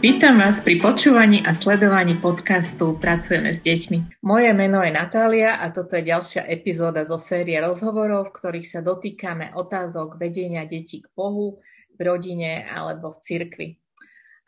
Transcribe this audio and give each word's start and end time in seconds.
Vítam 0.00 0.40
vás 0.40 0.64
pri 0.64 0.80
počúvaní 0.80 1.44
a 1.44 1.52
sledovaní 1.52 2.16
podcastu 2.16 2.96
Pracujeme 2.96 3.52
s 3.52 3.60
deťmi. 3.60 4.24
Moje 4.24 4.48
meno 4.56 4.80
je 4.80 4.88
Natália 4.88 5.60
a 5.60 5.68
toto 5.68 5.92
je 5.92 6.08
ďalšia 6.08 6.48
epizóda 6.48 7.04
zo 7.04 7.20
série 7.20 7.60
rozhovorov, 7.60 8.32
v 8.32 8.36
ktorých 8.40 8.64
sa 8.64 8.80
dotýkame 8.80 9.52
otázok 9.52 10.16
vedenia 10.16 10.64
detí 10.64 11.04
k 11.04 11.12
Bohu, 11.12 11.60
v 11.92 12.00
rodine 12.00 12.64
alebo 12.64 13.12
v 13.12 13.20
cirkvi. 13.20 13.68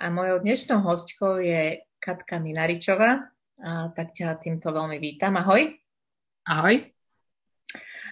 A 0.00 0.08
mojou 0.08 0.40
dnešnou 0.40 0.80
hostkou 0.88 1.36
je 1.36 1.84
Katka 2.00 2.40
Minaričová, 2.40 3.28
a 3.60 3.92
tak 3.92 4.16
ťa 4.16 4.40
týmto 4.40 4.72
veľmi 4.72 4.96
vítam. 4.96 5.36
Ahoj. 5.36 5.68
Ahoj. 6.48 6.80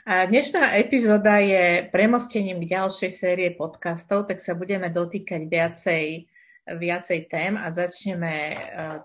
A 0.05 0.29
dnešná 0.29 0.77
epizóda 0.77 1.41
je 1.41 1.89
premostením 1.89 2.61
k 2.61 2.77
ďalšej 2.77 3.11
série 3.17 3.49
podcastov, 3.57 4.29
tak 4.29 4.45
sa 4.45 4.53
budeme 4.53 4.93
dotýkať 4.93 5.49
viacej 5.49 6.05
viacej 6.67 7.27
tém 7.27 7.57
a 7.57 7.71
začneme 7.71 8.35
e, 8.53 8.57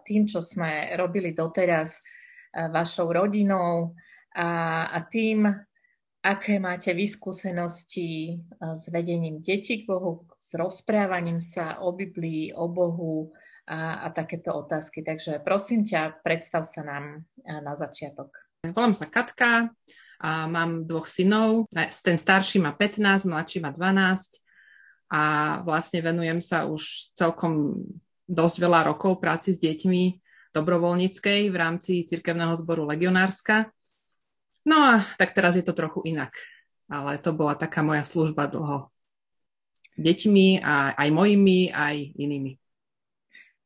tým, 0.04 0.28
čo 0.28 0.44
sme 0.44 0.94
robili 1.00 1.32
doteraz 1.32 1.98
e, 1.98 2.02
vašou 2.68 3.10
rodinou 3.10 3.96
a, 4.36 4.50
a 4.92 5.00
tým, 5.08 5.48
aké 6.26 6.60
máte 6.60 6.92
vyskúsenosti 6.92 8.10
e, 8.30 8.36
s 8.76 8.92
vedením 8.92 9.40
detí 9.40 9.84
k 9.84 9.88
Bohu, 9.88 10.28
s 10.36 10.54
rozprávaním 10.54 11.40
sa 11.40 11.80
o 11.82 11.96
Biblii, 11.96 12.52
o 12.54 12.68
Bohu 12.68 13.32
a, 13.66 14.06
a 14.06 14.08
takéto 14.12 14.54
otázky. 14.54 15.02
Takže 15.02 15.40
prosím 15.42 15.88
ťa, 15.88 16.22
predstav 16.22 16.68
sa 16.68 16.86
nám 16.86 17.26
na 17.46 17.74
začiatok. 17.74 18.30
Volám 18.62 18.94
sa 18.94 19.10
Katka 19.10 19.74
a 20.22 20.46
mám 20.46 20.86
dvoch 20.86 21.10
synov. 21.10 21.70
Ten 22.02 22.18
starší 22.18 22.62
má 22.62 22.74
15, 22.78 23.26
mladší 23.26 23.58
má 23.62 23.74
12 23.74 24.45
a 25.16 25.22
vlastne 25.64 26.04
venujem 26.04 26.44
sa 26.44 26.68
už 26.68 27.16
celkom 27.16 27.80
dosť 28.28 28.56
veľa 28.60 28.92
rokov 28.92 29.24
práci 29.24 29.56
s 29.56 29.60
deťmi 29.64 30.04
dobrovoľníckej 30.52 31.48
v 31.48 31.56
rámci 31.56 32.04
cirkevného 32.04 32.52
zboru 32.60 32.84
Legionárska. 32.84 33.72
No 34.68 34.76
a 34.76 35.08
tak 35.16 35.32
teraz 35.32 35.56
je 35.56 35.64
to 35.64 35.72
trochu 35.72 36.04
inak, 36.04 36.36
ale 36.92 37.16
to 37.16 37.32
bola 37.32 37.56
taká 37.56 37.80
moja 37.80 38.04
služba 38.04 38.52
dlho 38.52 38.92
s 39.88 39.96
deťmi 39.96 40.60
a 40.60 41.00
aj 41.00 41.10
mojimi, 41.16 41.72
aj 41.72 41.96
inými. 42.20 42.60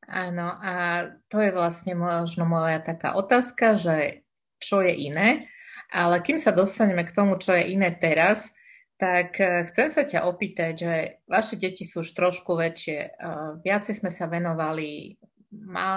Áno, 0.10 0.54
a 0.58 1.06
to 1.30 1.42
je 1.42 1.50
vlastne 1.50 1.98
možno 1.98 2.46
moja 2.46 2.78
taká 2.82 3.18
otázka, 3.18 3.78
že 3.78 4.26
čo 4.62 4.86
je 4.86 4.94
iné, 4.94 5.50
ale 5.90 6.22
kým 6.22 6.38
sa 6.38 6.54
dostaneme 6.54 7.06
k 7.06 7.14
tomu, 7.14 7.42
čo 7.42 7.58
je 7.58 7.74
iné 7.74 7.90
teraz, 7.94 8.54
tak 9.00 9.40
eh, 9.40 9.64
chcem 9.72 9.88
sa 9.88 10.04
ťa 10.04 10.28
opýtať, 10.28 10.74
že 10.76 10.94
vaše 11.24 11.56
deti 11.56 11.88
sú 11.88 12.04
už 12.04 12.12
trošku 12.12 12.60
väčšie. 12.60 13.00
Eh, 13.00 13.50
viacej 13.64 14.04
sme 14.04 14.12
sa 14.12 14.28
venovali 14.28 15.16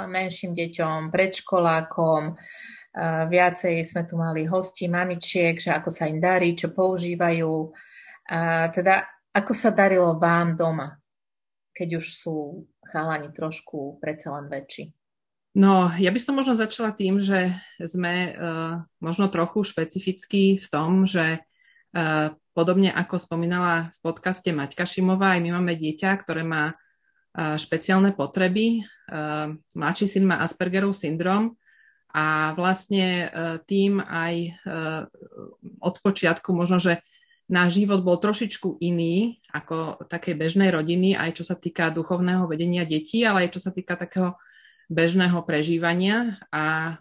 menším 0.08 0.54
deťom, 0.54 1.10
predškolákom, 1.10 2.22
eh, 2.32 3.24
viacej 3.26 3.82
sme 3.82 4.06
tu 4.06 4.14
mali 4.14 4.46
hosti, 4.46 4.86
mamičiek, 4.86 5.58
že 5.58 5.74
ako 5.74 5.90
sa 5.90 6.06
im 6.06 6.22
darí, 6.22 6.54
čo 6.54 6.70
používajú. 6.70 7.74
Teda 8.72 9.02
ako 9.34 9.52
sa 9.52 9.74
darilo 9.74 10.14
vám 10.14 10.54
doma, 10.54 10.94
keď 11.74 11.98
už 11.98 12.06
sú 12.06 12.64
chalani 12.86 13.34
trošku 13.34 13.98
predsa 13.98 14.30
len 14.38 14.46
väčší? 14.46 14.94
No, 15.52 15.90
ja 16.00 16.08
by 16.14 16.20
som 16.22 16.38
možno 16.38 16.56
začala 16.56 16.96
tým, 16.96 17.20
že 17.20 17.52
sme 17.76 18.32
uh, 18.32 18.80
možno 19.04 19.28
trochu 19.28 19.68
špecifickí 19.68 20.56
v 20.56 20.66
tom, 20.70 21.04
že 21.04 21.44
uh, 21.92 22.32
Podobne 22.52 22.92
ako 22.92 23.16
spomínala 23.16 23.96
v 23.96 24.12
podcaste 24.12 24.52
Maťka 24.52 24.84
Šimová, 24.84 25.36
aj 25.36 25.40
my 25.40 25.50
máme 25.56 25.72
dieťa, 25.72 26.10
ktoré 26.20 26.44
má 26.44 26.76
špeciálne 27.32 28.12
potreby. 28.12 28.84
Mladší 29.72 30.04
syn 30.04 30.28
má 30.28 30.44
Aspergerov 30.44 30.92
syndrom 30.92 31.56
a 32.12 32.52
vlastne 32.52 33.24
e, 33.24 33.26
tým 33.64 33.96
aj 34.04 34.34
e, 34.36 34.50
od 35.80 35.94
počiatku 36.04 36.52
možno, 36.52 36.76
že 36.76 37.00
náš 37.48 37.80
život 37.80 38.04
bol 38.04 38.20
trošičku 38.20 38.84
iný 38.84 39.40
ako 39.48 40.04
takej 40.12 40.36
bežnej 40.36 40.68
rodiny, 40.68 41.16
aj 41.16 41.40
čo 41.40 41.44
sa 41.48 41.56
týka 41.56 41.88
duchovného 41.88 42.44
vedenia 42.44 42.84
detí, 42.84 43.24
ale 43.24 43.48
aj 43.48 43.56
čo 43.56 43.60
sa 43.64 43.72
týka 43.72 43.96
takého 43.96 44.36
bežného 44.92 45.40
prežívania 45.48 46.36
a 46.52 46.96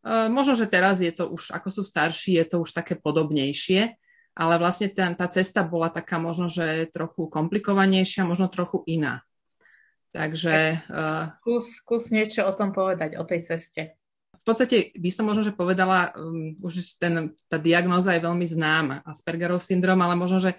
e, 0.00 0.32
možno, 0.32 0.56
že 0.56 0.64
teraz 0.64 1.04
je 1.04 1.12
to 1.12 1.28
už, 1.28 1.52
ako 1.52 1.68
sú 1.68 1.82
starší, 1.84 2.40
je 2.40 2.46
to 2.48 2.64
už 2.64 2.72
také 2.72 2.96
podobnejšie 2.96 4.00
ale 4.32 4.56
vlastne 4.56 4.88
tá, 4.88 5.12
tá 5.12 5.28
cesta 5.28 5.60
bola 5.60 5.92
taká 5.92 6.16
možno, 6.16 6.48
že 6.48 6.88
trochu 6.88 7.28
komplikovanejšia, 7.28 8.24
možno 8.24 8.48
trochu 8.48 8.80
iná. 8.88 9.20
Takže... 10.12 10.84
Uh, 10.92 11.32
skús, 11.40 11.64
skús 11.80 12.04
niečo 12.12 12.44
o 12.44 12.52
tom 12.52 12.72
povedať, 12.72 13.16
o 13.16 13.24
tej 13.24 13.44
ceste. 13.44 13.96
V 14.36 14.44
podstate 14.44 14.92
by 14.96 15.10
som 15.12 15.24
možno, 15.28 15.44
že 15.44 15.56
povedala, 15.56 16.12
um, 16.16 16.52
už 16.60 17.00
ten, 17.00 17.32
tá 17.48 17.56
diagnóza 17.56 18.12
je 18.12 18.24
veľmi 18.24 18.44
známa, 18.44 19.00
Aspergerov 19.08 19.64
syndrom, 19.64 20.00
ale 20.00 20.16
možno, 20.16 20.40
že 20.40 20.56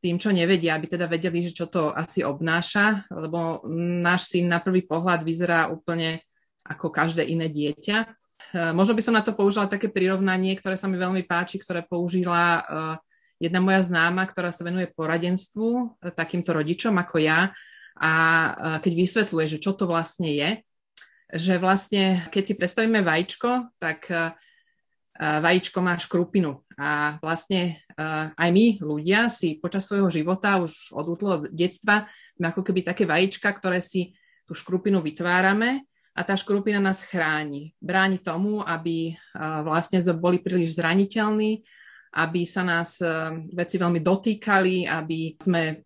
tým, 0.00 0.16
čo 0.16 0.32
nevedia, 0.32 0.76
aby 0.76 0.88
teda 0.88 1.04
vedeli, 1.04 1.44
že 1.44 1.52
čo 1.52 1.68
to 1.68 1.92
asi 1.92 2.24
obnáša, 2.24 3.04
lebo 3.12 3.60
náš 4.00 4.32
syn 4.32 4.48
na 4.48 4.64
prvý 4.64 4.84
pohľad 4.84 5.20
vyzerá 5.24 5.68
úplne 5.68 6.24
ako 6.64 6.88
každé 6.88 7.24
iné 7.28 7.52
dieťa. 7.52 7.98
Uh, 8.56 8.72
možno 8.72 8.96
by 8.96 9.02
som 9.04 9.16
na 9.16 9.24
to 9.24 9.36
použila 9.36 9.68
také 9.68 9.92
prirovnanie, 9.92 10.56
ktoré 10.56 10.76
sa 10.76 10.88
mi 10.88 10.96
veľmi 10.96 11.24
páči, 11.28 11.60
ktoré 11.60 11.84
použila 11.84 12.44
uh, 12.60 12.96
jedna 13.40 13.58
moja 13.64 13.80
známa, 13.80 14.28
ktorá 14.28 14.52
sa 14.52 14.62
venuje 14.62 14.92
poradenstvu 14.92 15.68
e, 15.72 15.84
takýmto 16.12 16.52
rodičom 16.52 16.92
ako 17.00 17.16
ja 17.24 17.50
a 17.96 18.12
e, 18.12 18.50
keď 18.84 18.92
vysvetľuje, 18.92 19.46
že 19.56 19.58
čo 19.64 19.72
to 19.72 19.88
vlastne 19.88 20.28
je, 20.28 20.50
že 21.32 21.56
vlastne 21.56 22.28
keď 22.28 22.42
si 22.44 22.54
predstavíme 22.60 23.00
vajíčko, 23.00 23.80
tak 23.80 24.12
e, 24.12 24.36
vajíčko 25.20 25.80
má 25.80 25.96
škrupinu 26.00 26.64
a 26.80 27.20
vlastne 27.20 27.84
aj 28.40 28.48
my 28.48 28.80
ľudia 28.80 29.28
si 29.28 29.60
počas 29.60 29.84
svojho 29.84 30.08
života 30.08 30.56
už 30.56 30.96
od 30.96 31.06
útloho 31.12 31.36
detstva 31.52 32.08
sme 32.40 32.48
ako 32.48 32.64
keby 32.64 32.80
také 32.80 33.04
vajíčka, 33.04 33.52
ktoré 33.52 33.84
si 33.84 34.16
tú 34.48 34.56
škrupinu 34.56 35.04
vytvárame 35.04 35.84
a 36.16 36.24
tá 36.24 36.40
škrupina 36.40 36.80
nás 36.80 37.04
chráni. 37.04 37.76
Bráni 37.84 38.16
tomu, 38.16 38.64
aby 38.64 39.12
vlastne 39.36 40.00
sme 40.00 40.16
boli 40.16 40.40
príliš 40.40 40.80
zraniteľní, 40.80 41.68
aby 42.10 42.42
sa 42.42 42.66
nás 42.66 42.98
e, 42.98 43.06
veci 43.54 43.78
veľmi 43.78 44.02
dotýkali, 44.02 44.88
aby 44.90 45.38
sme 45.38 45.84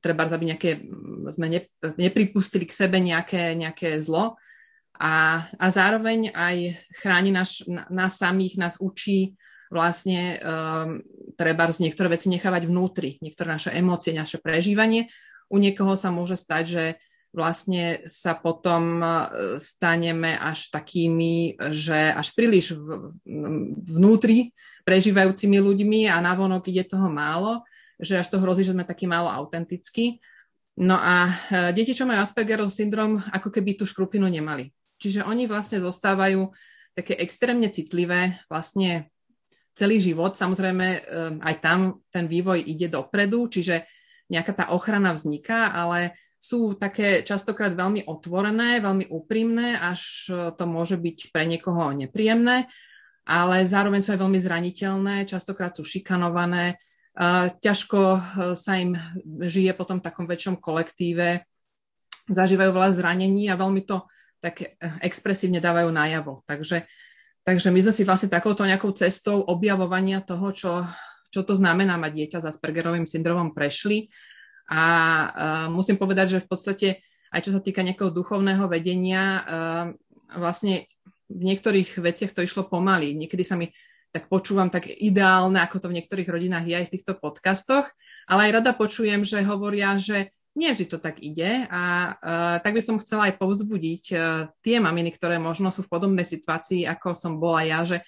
treba 0.00 0.24
aby 0.24 0.54
nejaké, 0.54 0.70
sme 1.34 1.46
ne, 1.50 1.60
nepripustili 1.98 2.64
k 2.64 2.72
sebe 2.72 3.02
nejaké, 3.02 3.58
nejaké 3.58 3.98
zlo 4.00 4.38
a, 5.00 5.48
a 5.56 5.66
zároveň 5.72 6.28
aj 6.36 6.76
chráni 7.00 7.32
nás, 7.32 7.64
nás 7.88 8.20
samých, 8.20 8.60
nás 8.60 8.74
učí 8.78 9.34
vlastne 9.72 10.36
um, 10.42 11.00
treba 11.38 11.70
z 11.70 11.88
niektoré 11.88 12.12
veci 12.18 12.28
nechávať 12.28 12.66
vnútri, 12.66 13.16
niektoré 13.22 13.54
naše 13.54 13.70
emócie, 13.72 14.12
naše 14.12 14.42
prežívanie. 14.42 15.08
U 15.48 15.56
niekoho 15.56 15.94
sa 15.94 16.12
môže 16.12 16.36
stať, 16.36 16.64
že 16.66 16.84
vlastne 17.30 18.02
sa 18.10 18.34
potom 18.34 18.98
e, 18.98 19.06
staneme 19.62 20.34
až 20.34 20.70
takými, 20.74 21.54
že 21.70 22.10
až 22.10 22.34
príliš 22.34 22.74
vnútri 23.86 24.50
prežívajúcimi 24.82 25.62
ľuďmi 25.62 26.00
a 26.10 26.18
navonok 26.18 26.66
ide 26.70 26.82
toho 26.86 27.06
málo, 27.06 27.62
že 28.02 28.18
až 28.18 28.26
to 28.26 28.42
hrozí, 28.42 28.66
že 28.66 28.74
sme 28.74 28.82
takí 28.82 29.06
málo 29.06 29.30
autentickí. 29.30 30.18
No 30.80 30.98
a 30.98 31.28
e, 31.28 31.30
deti, 31.76 31.94
čo 31.94 32.08
majú 32.08 32.18
Aspergerov 32.18 32.72
syndrom, 32.72 33.22
ako 33.30 33.52
keby 33.54 33.78
tú 33.78 33.86
škrupinu 33.86 34.26
nemali. 34.26 34.74
Čiže 34.98 35.22
oni 35.24 35.46
vlastne 35.46 35.78
zostávajú 35.78 36.50
také 36.98 37.14
extrémne 37.22 37.70
citlivé 37.70 38.42
vlastne 38.50 39.08
celý 39.78 40.02
život. 40.02 40.34
Samozrejme, 40.34 40.86
e, 40.88 41.00
aj 41.46 41.54
tam 41.62 42.02
ten 42.10 42.26
vývoj 42.26 42.58
ide 42.64 42.90
dopredu, 42.90 43.46
čiže 43.46 43.86
nejaká 44.30 44.52
tá 44.54 44.64
ochrana 44.74 45.14
vzniká, 45.14 45.70
ale 45.74 46.14
sú 46.40 46.72
také 46.72 47.20
častokrát 47.20 47.76
veľmi 47.76 48.08
otvorené, 48.08 48.80
veľmi 48.80 49.12
úprimné, 49.12 49.76
až 49.76 50.32
e, 50.32 50.32
to 50.56 50.64
môže 50.64 50.96
byť 50.96 51.36
pre 51.36 51.44
niekoho 51.44 51.92
nepríjemné, 51.92 52.64
ale 53.28 53.68
zároveň 53.68 54.00
sú 54.00 54.16
aj 54.16 54.20
veľmi 54.24 54.40
zraniteľné, 54.40 55.28
častokrát 55.28 55.76
sú 55.76 55.84
šikanované, 55.84 56.80
e, 57.12 57.24
ťažko 57.60 58.00
e, 58.00 58.20
sa 58.56 58.80
im 58.80 58.96
žije 59.44 59.76
potom 59.76 60.00
v 60.00 60.06
takom 60.08 60.24
väčšom 60.24 60.56
kolektíve, 60.64 61.44
zažívajú 62.32 62.72
veľa 62.72 62.90
zranení 62.96 63.52
a 63.52 63.60
veľmi 63.60 63.84
to 63.84 64.08
tak 64.40 64.80
expresívne 65.04 65.60
dávajú 65.60 65.92
najavo. 65.92 66.40
Takže, 66.48 66.88
takže 67.44 67.68
my 67.68 67.84
sme 67.84 67.92
si 67.92 68.08
vlastne 68.08 68.32
takouto 68.32 68.64
nejakou 68.64 68.96
cestou 68.96 69.44
objavovania 69.44 70.24
toho, 70.24 70.48
čo, 70.56 70.88
čo 71.28 71.44
to 71.44 71.52
znamená 71.52 72.00
mať 72.00 72.12
dieťa 72.16 72.38
s 72.40 72.48
Aspergerovým 72.48 73.04
syndromom 73.04 73.52
prešli 73.52 74.08
a 74.70 74.82
uh, 74.86 75.66
musím 75.68 75.98
povedať, 75.98 76.38
že 76.38 76.42
v 76.46 76.48
podstate 76.48 76.88
aj 77.30 77.40
čo 77.46 77.50
sa 77.54 77.62
týka 77.62 77.86
nejakého 77.86 78.10
duchovného 78.10 78.66
vedenia, 78.66 79.22
uh, 79.22 79.86
vlastne 80.34 80.90
v 81.30 81.42
niektorých 81.46 82.02
veciach 82.02 82.34
to 82.34 82.42
išlo 82.42 82.66
pomaly. 82.66 83.14
Niekedy 83.14 83.46
sa 83.46 83.54
mi 83.54 83.70
tak 84.10 84.26
počúvam 84.26 84.66
tak 84.66 84.90
ideálne, 84.90 85.62
ako 85.62 85.86
to 85.86 85.86
v 85.86 86.02
niektorých 86.02 86.26
rodinách 86.26 86.66
je 86.66 86.74
aj 86.74 86.86
v 86.90 86.94
týchto 86.98 87.14
podcastoch, 87.14 87.86
ale 88.26 88.50
aj 88.50 88.54
rada 88.58 88.72
počujem, 88.74 89.22
že 89.22 89.38
hovoria, 89.46 89.94
že 90.02 90.34
nie 90.58 90.66
vždy 90.66 90.86
to 90.90 90.98
tak 90.98 91.22
ide 91.22 91.70
a 91.70 92.14
uh, 92.18 92.56
tak 92.58 92.74
by 92.74 92.82
som 92.82 92.98
chcela 92.98 93.30
aj 93.30 93.38
povzbudiť 93.38 94.04
uh, 94.10 94.50
tie 94.66 94.82
maminy, 94.82 95.14
ktoré 95.14 95.38
možno 95.38 95.70
sú 95.70 95.86
v 95.86 95.92
podobnej 95.94 96.26
situácii, 96.26 96.90
ako 96.90 97.14
som 97.14 97.38
bola 97.38 97.62
ja, 97.62 97.86
že, 97.86 98.02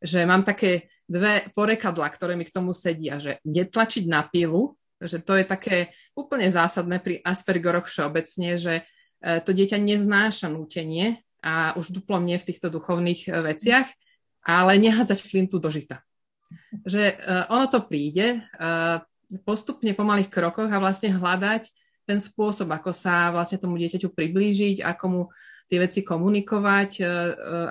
že 0.00 0.24
mám 0.24 0.40
také 0.40 0.88
dve 1.04 1.52
porekadla, 1.52 2.08
ktoré 2.08 2.32
mi 2.32 2.48
k 2.48 2.54
tomu 2.56 2.72
sedia, 2.72 3.20
že 3.20 3.36
netlačiť 3.44 4.08
na 4.08 4.24
pilu, 4.24 4.80
že 5.06 5.18
to 5.22 5.38
je 5.38 5.44
také 5.44 5.76
úplne 6.14 6.48
zásadné 6.48 6.98
pri 7.02 7.20
Aspergeroch 7.22 7.86
všeobecne, 7.86 8.56
že 8.58 8.74
uh, 8.82 9.38
to 9.42 9.50
dieťa 9.50 9.78
neznáša 9.78 10.48
nútenie 10.50 11.22
a 11.42 11.74
už 11.74 11.90
duplom 11.90 12.22
nie 12.22 12.38
v 12.38 12.46
týchto 12.48 12.70
duchovných 12.70 13.28
uh, 13.28 13.42
veciach, 13.42 13.88
ale 14.42 14.78
nehádzať 14.78 15.18
flintu 15.22 15.62
do 15.62 15.70
žita. 15.70 16.02
Že 16.86 17.18
uh, 17.18 17.46
ono 17.52 17.66
to 17.70 17.80
príde, 17.84 18.44
postupne 19.40 19.88
po 19.96 20.04
malých 20.04 20.28
krokoch 20.28 20.68
a 20.68 20.76
vlastne 20.76 21.08
hľadať 21.08 21.72
ten 22.04 22.18
spôsob, 22.20 22.68
ako 22.68 22.92
sa 22.92 23.32
vlastne 23.32 23.56
tomu 23.56 23.80
dieťaťu 23.80 24.12
priblížiť, 24.12 24.84
ako 24.84 25.04
mu 25.08 25.22
tie 25.70 25.78
veci 25.80 26.04
komunikovať, 26.04 26.90
e, 27.00 27.02
e, 27.02 27.08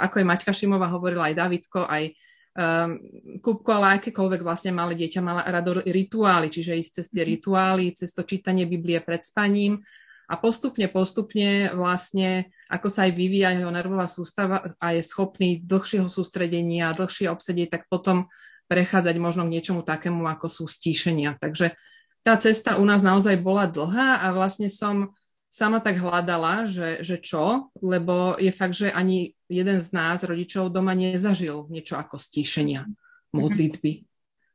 ako 0.02 0.16
je 0.18 0.26
Maťka 0.26 0.54
Šimová 0.56 0.90
hovorila 0.90 1.30
aj 1.30 1.38
Davidko, 1.38 1.86
aj 1.86 2.16
um, 2.58 3.00
Kupko, 3.40 3.70
ale 3.80 4.02
akékoľvek 4.02 4.42
vlastne 4.44 4.72
malé 4.76 4.98
dieťa 4.98 5.22
mala 5.24 5.44
rado 5.48 5.80
rituály, 5.82 6.52
čiže 6.52 6.78
ísť 6.78 6.92
cez 7.02 7.06
tie 7.12 7.24
mhm. 7.24 7.30
rituály, 7.38 7.86
cez 7.96 8.12
to 8.12 8.24
čítanie 8.28 8.68
Biblie 8.68 9.00
pred 9.00 9.24
spaním 9.24 9.84
a 10.32 10.40
postupne, 10.40 10.88
postupne 10.88 11.76
vlastne, 11.76 12.48
ako 12.72 12.88
sa 12.88 13.04
aj 13.04 13.12
vyvíja 13.20 13.52
jeho 13.52 13.68
nervová 13.68 14.08
sústava 14.08 14.64
a 14.80 14.96
je 14.96 15.04
schopný 15.04 15.60
dlhšieho 15.60 16.08
sústredenia, 16.08 16.96
dlhšie 16.96 17.28
obsedieť, 17.28 17.76
tak 17.76 17.84
potom 17.92 18.32
prechádzať 18.72 19.16
možno 19.20 19.44
k 19.44 19.60
niečomu 19.60 19.84
takému, 19.84 20.24
ako 20.32 20.48
sú 20.48 20.64
stíšenia. 20.72 21.36
Takže 21.36 21.76
tá 22.24 22.40
cesta 22.40 22.80
u 22.80 22.88
nás 22.88 23.04
naozaj 23.04 23.44
bola 23.44 23.68
dlhá 23.68 24.24
a 24.24 24.32
vlastne 24.32 24.72
som 24.72 25.12
sama 25.52 25.84
tak 25.84 26.00
hľadala, 26.00 26.64
že, 26.64 27.04
že 27.04 27.20
čo, 27.20 27.68
lebo 27.84 28.40
je 28.40 28.56
fakt, 28.56 28.80
že 28.80 28.88
ani 28.88 29.36
jeden 29.52 29.84
z 29.84 29.92
nás, 29.92 30.24
rodičov, 30.24 30.72
doma 30.72 30.96
nezažil 30.96 31.68
niečo 31.68 32.00
ako 32.00 32.16
stíšenia, 32.16 32.88
modlitby, 33.36 34.08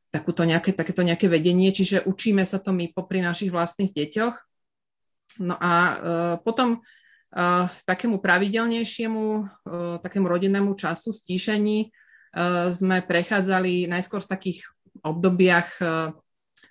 takúto 0.08 0.48
nejaké, 0.48 0.72
takéto 0.72 1.04
nejaké 1.04 1.28
vedenie, 1.28 1.68
čiže 1.68 2.08
učíme 2.08 2.48
sa 2.48 2.56
to 2.56 2.72
my 2.72 2.88
popri 2.96 3.20
našich 3.20 3.52
vlastných 3.52 3.92
deťoch. 3.92 4.36
No 5.44 5.52
a 5.60 5.72
uh, 5.76 5.94
potom 6.40 6.80
uh, 6.80 7.68
takému 7.84 8.16
pravidelnejšiemu, 8.24 9.24
uh, 9.36 10.00
takému 10.00 10.24
rodinnému 10.24 10.72
času 10.80 11.12
stíšení 11.12 11.92
uh, 11.92 12.72
sme 12.72 13.04
prechádzali 13.04 13.84
najskôr 13.84 14.24
v 14.24 14.32
takých 14.32 14.58
obdobiach 15.04 15.68
uh, 15.84 16.16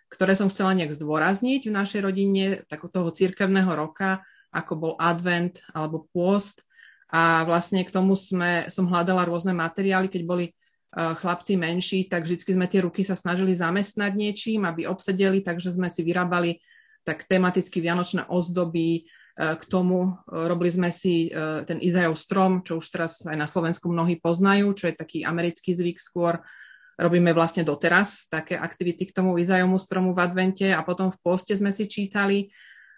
ktoré 0.09 0.37
som 0.37 0.47
chcela 0.47 0.77
nejak 0.77 0.93
zdôrazniť 0.93 1.67
v 1.67 1.75
našej 1.75 2.01
rodine, 2.05 2.43
tak 2.69 2.85
toho 2.87 3.09
církevného 3.09 3.71
roka, 3.73 4.21
ako 4.55 4.73
bol 4.79 4.93
advent 4.95 5.59
alebo 5.75 6.07
pôst. 6.15 6.63
A 7.11 7.43
vlastne 7.43 7.83
k 7.83 7.93
tomu 7.93 8.15
sme, 8.15 8.67
som 8.71 8.87
hľadala 8.87 9.27
rôzne 9.27 9.51
materiály, 9.51 10.07
keď 10.09 10.21
boli 10.25 10.45
uh, 10.51 11.13
chlapci 11.15 11.59
menší, 11.59 12.07
tak 12.07 12.25
vždy 12.25 12.55
sme 12.55 12.67
tie 12.67 12.81
ruky 12.83 13.03
sa 13.03 13.13
snažili 13.13 13.53
zamestnať 13.55 14.11
niečím, 14.15 14.63
aby 14.63 14.87
obsedeli, 14.89 15.43
takže 15.43 15.75
sme 15.75 15.91
si 15.91 16.01
vyrábali 16.01 16.59
tak 17.05 17.29
tematicky 17.29 17.77
vianočné 17.77 18.25
ozdoby, 18.25 19.05
uh, 19.05 19.53
k 19.55 19.63
tomu 19.69 20.11
uh, 20.11 20.49
robili 20.49 20.71
sme 20.73 20.89
si 20.89 21.29
ten 21.67 21.77
Izajov 21.79 22.17
strom, 22.17 22.65
čo 22.65 22.81
už 22.81 22.85
teraz 22.89 23.23
aj 23.27 23.37
na 23.37 23.47
Slovensku 23.47 23.91
mnohí 23.91 24.17
poznajú, 24.19 24.73
čo 24.75 24.89
je 24.89 24.95
taký 24.97 25.23
americký 25.23 25.75
zvyk 25.75 26.01
skôr, 26.01 26.41
robíme 26.95 27.35
vlastne 27.35 27.67
doteraz 27.67 28.27
také 28.31 28.55
aktivity 28.55 29.11
k 29.11 29.15
tomu 29.15 29.35
Izajomu 29.35 29.75
stromu 29.79 30.15
v 30.15 30.23
advente 30.23 30.67
a 30.71 30.81
potom 30.83 31.11
v 31.11 31.19
poste 31.19 31.55
sme 31.55 31.71
si 31.71 31.87
čítali 31.91 32.51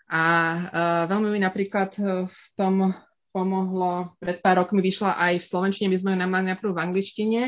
a 0.07 0.23
uh, 0.23 1.03
veľmi 1.11 1.35
mi 1.35 1.39
napríklad 1.43 1.91
e, 1.99 2.01
v 2.31 2.43
tom 2.55 2.95
pomohlo, 3.35 4.15
pred 4.23 4.39
pár 4.39 4.63
rokmi 4.63 4.79
vyšla 4.79 5.19
aj 5.19 5.43
v 5.43 5.45
Slovenčine, 5.45 5.91
my 5.91 5.97
sme 5.99 6.15
ju 6.15 6.19
mali 6.23 6.45
najprv 6.47 6.71
v 6.71 6.79
angličtine 6.79 7.41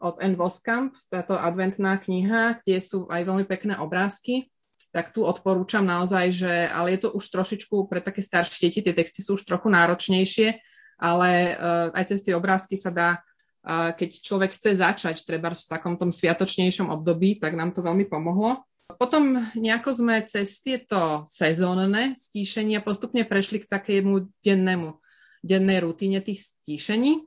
od 0.00 0.16
N. 0.24 0.34
Voskamp, 0.34 0.96
táto 1.12 1.36
adventná 1.36 2.00
kniha, 2.00 2.64
kde 2.64 2.80
sú 2.80 3.04
aj 3.12 3.20
veľmi 3.20 3.44
pekné 3.44 3.76
obrázky, 3.76 4.48
tak 4.96 5.12
tu 5.12 5.28
odporúčam 5.28 5.84
naozaj, 5.84 6.32
že, 6.32 6.54
ale 6.72 6.96
je 6.96 7.04
to 7.04 7.08
už 7.12 7.28
trošičku 7.28 7.84
pre 7.84 8.00
také 8.00 8.24
staršie 8.24 8.64
deti, 8.64 8.80
tie 8.80 8.96
texty 8.96 9.20
sú 9.20 9.36
už 9.36 9.44
trochu 9.44 9.68
náročnejšie, 9.68 10.56
ale 10.96 11.52
uh, 11.52 11.92
aj 11.92 12.16
cez 12.16 12.24
tie 12.24 12.32
obrázky 12.32 12.80
sa 12.80 12.88
dá 12.88 13.20
keď 13.66 14.22
človek 14.22 14.54
chce 14.54 14.78
začať 14.78 15.26
treba 15.26 15.50
v 15.50 15.58
takom 15.66 15.98
tom 15.98 16.14
sviatočnejšom 16.14 16.86
období, 16.86 17.42
tak 17.42 17.58
nám 17.58 17.74
to 17.74 17.82
veľmi 17.82 18.06
pomohlo. 18.06 18.62
Potom 18.94 19.50
nejako 19.58 19.90
sme 19.90 20.22
cez 20.22 20.62
tieto 20.62 21.26
sezónne 21.26 22.14
stíšenia 22.14 22.78
postupne 22.86 23.26
prešli 23.26 23.58
k 23.58 23.66
takému 23.66 24.30
dennému, 24.38 25.02
dennej 25.42 25.82
rutine 25.82 26.22
tých 26.22 26.54
stíšení. 26.54 27.26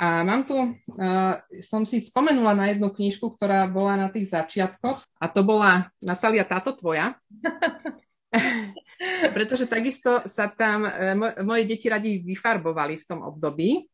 A 0.00 0.24
mám 0.24 0.48
tu, 0.48 0.56
uh, 0.56 1.36
som 1.60 1.84
si 1.84 2.00
spomenula 2.00 2.56
na 2.56 2.72
jednu 2.72 2.88
knižku, 2.88 3.36
ktorá 3.36 3.68
bola 3.68 4.00
na 4.00 4.08
tých 4.08 4.32
začiatkoch 4.32 4.96
a 5.20 5.24
to 5.28 5.44
bola, 5.44 5.92
Natália, 6.00 6.48
táto 6.48 6.72
tvoja. 6.72 7.20
Pretože 9.36 9.68
takisto 9.68 10.24
sa 10.24 10.48
tam, 10.48 10.88
uh, 10.88 11.44
moje 11.44 11.68
deti 11.68 11.92
radi 11.92 12.16
vyfarbovali 12.24 12.96
v 12.96 13.04
tom 13.04 13.20
období 13.20 13.84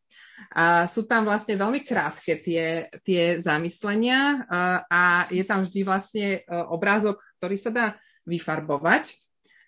a 0.52 0.86
sú 0.86 1.06
tam 1.06 1.26
vlastne 1.26 1.58
veľmi 1.58 1.82
krátke 1.82 2.38
tie, 2.38 2.90
tie 3.02 3.38
zamyslenia 3.42 4.46
a, 4.46 4.60
a 4.86 5.02
je 5.32 5.42
tam 5.42 5.66
vždy 5.66 5.80
vlastne 5.82 6.26
e, 6.38 6.40
obrázok, 6.48 7.18
ktorý 7.38 7.56
sa 7.58 7.70
dá 7.70 7.86
vyfarbovať. 8.26 9.14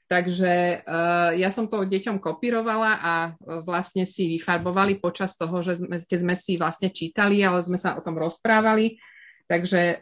Takže 0.09 0.89
uh, 0.89 1.37
ja 1.37 1.53
som 1.53 1.69
to 1.69 1.85
deťom 1.85 2.17
kopírovala 2.17 2.97
a 2.97 3.15
vlastne 3.61 4.09
si 4.09 4.41
vyfarbovali 4.41 5.05
počas 5.05 5.37
toho, 5.37 5.61
že 5.61 5.85
sme, 5.85 6.01
keď 6.01 6.19
sme 6.25 6.33
si 6.33 6.57
vlastne 6.57 6.89
čítali, 6.89 7.45
ale 7.45 7.61
sme 7.61 7.77
sa 7.77 7.93
o 7.93 8.01
tom 8.01 8.17
rozprávali. 8.17 8.97
Takže 9.45 10.01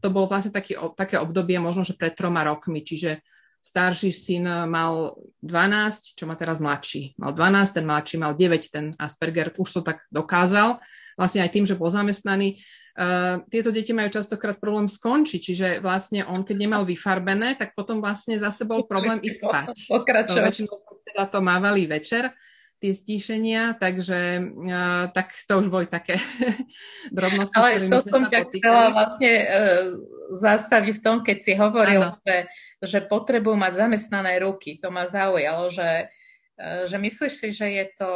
to 0.00 0.08
bolo 0.12 0.28
vlastne 0.28 0.52
taký, 0.52 0.76
také 0.92 1.16
obdobie 1.16 1.56
možno, 1.56 1.88
že 1.88 1.96
pred 1.96 2.12
troma 2.12 2.44
rokmi, 2.44 2.84
čiže 2.84 3.24
starší 3.66 4.14
syn 4.14 4.46
mal 4.70 5.18
12, 5.42 6.14
čo 6.14 6.24
má 6.30 6.38
teraz 6.38 6.62
mladší. 6.62 7.18
Mal 7.18 7.34
12, 7.34 7.74
ten 7.74 7.84
mladší 7.86 8.16
mal 8.22 8.38
9, 8.38 8.70
ten 8.70 8.94
Asperger 8.94 9.50
už 9.58 9.68
to 9.68 9.80
tak 9.82 10.06
dokázal. 10.14 10.78
Vlastne 11.18 11.42
aj 11.42 11.50
tým, 11.50 11.66
že 11.66 11.74
bol 11.74 11.90
zamestnaný. 11.90 12.62
Uh, 12.96 13.44
tieto 13.52 13.68
deti 13.68 13.92
majú 13.92 14.08
častokrát 14.08 14.56
problém 14.56 14.88
skončiť, 14.88 15.40
čiže 15.42 15.68
vlastne 15.84 16.24
on, 16.24 16.48
keď 16.48 16.56
nemal 16.56 16.82
vyfarbené, 16.88 17.52
tak 17.52 17.76
potom 17.76 18.00
vlastne 18.00 18.40
zase 18.40 18.64
bol 18.64 18.88
problém 18.88 19.20
ísť 19.20 19.40
spať. 19.44 19.74
Pokračovať. 20.00 20.48
Väčšinou 20.48 20.76
teda 21.04 21.24
to 21.28 21.38
mávali 21.44 21.84
večer 21.84 22.32
tie 22.80 22.92
stíšenia, 22.92 23.76
takže 23.76 24.40
uh, 24.40 25.08
tak 25.12 25.32
to 25.48 25.64
už 25.64 25.68
boli 25.68 25.86
také 25.88 26.20
drobnosti, 27.16 27.56
Ale 27.56 27.64
s 27.64 27.72
ktorými 27.72 27.92
to 27.92 28.00
som 28.04 28.22
ťa 28.28 28.40
chcela 28.52 28.84
vlastne 28.92 29.32
uh, 29.44 29.84
zastaviť 30.32 30.94
v 30.98 31.02
tom, 31.02 31.16
keď 31.22 31.38
si 31.38 31.52
hovoril, 31.54 32.16
že, 32.26 32.36
že 32.82 32.98
potrebujú 33.04 33.54
mať 33.54 33.86
zamestnané 33.86 34.42
ruky. 34.42 34.80
To 34.82 34.90
ma 34.90 35.06
zaujalo, 35.06 35.70
že, 35.70 36.10
uh, 36.58 36.82
že 36.88 36.96
myslíš 36.98 37.32
si, 37.32 37.48
že 37.54 37.66
je 37.70 37.84
to 37.94 38.10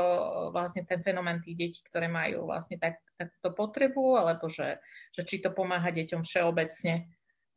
vlastne 0.50 0.82
ten 0.82 1.04
fenomén 1.04 1.38
tých 1.38 1.56
detí, 1.56 1.80
ktoré 1.86 2.10
majú 2.10 2.48
vlastne 2.48 2.80
tak, 2.80 2.98
takúto 3.14 3.54
potrebu, 3.54 4.18
alebo 4.18 4.50
že, 4.50 4.82
že 5.14 5.22
či 5.22 5.38
to 5.38 5.54
pomáha 5.54 5.92
deťom 5.92 6.26
všeobecne, 6.26 7.06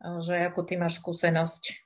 uh, 0.03 0.19
že 0.19 0.43
akú 0.43 0.61
ty 0.67 0.75
máš 0.75 0.99
skúsenosť? 0.99 1.79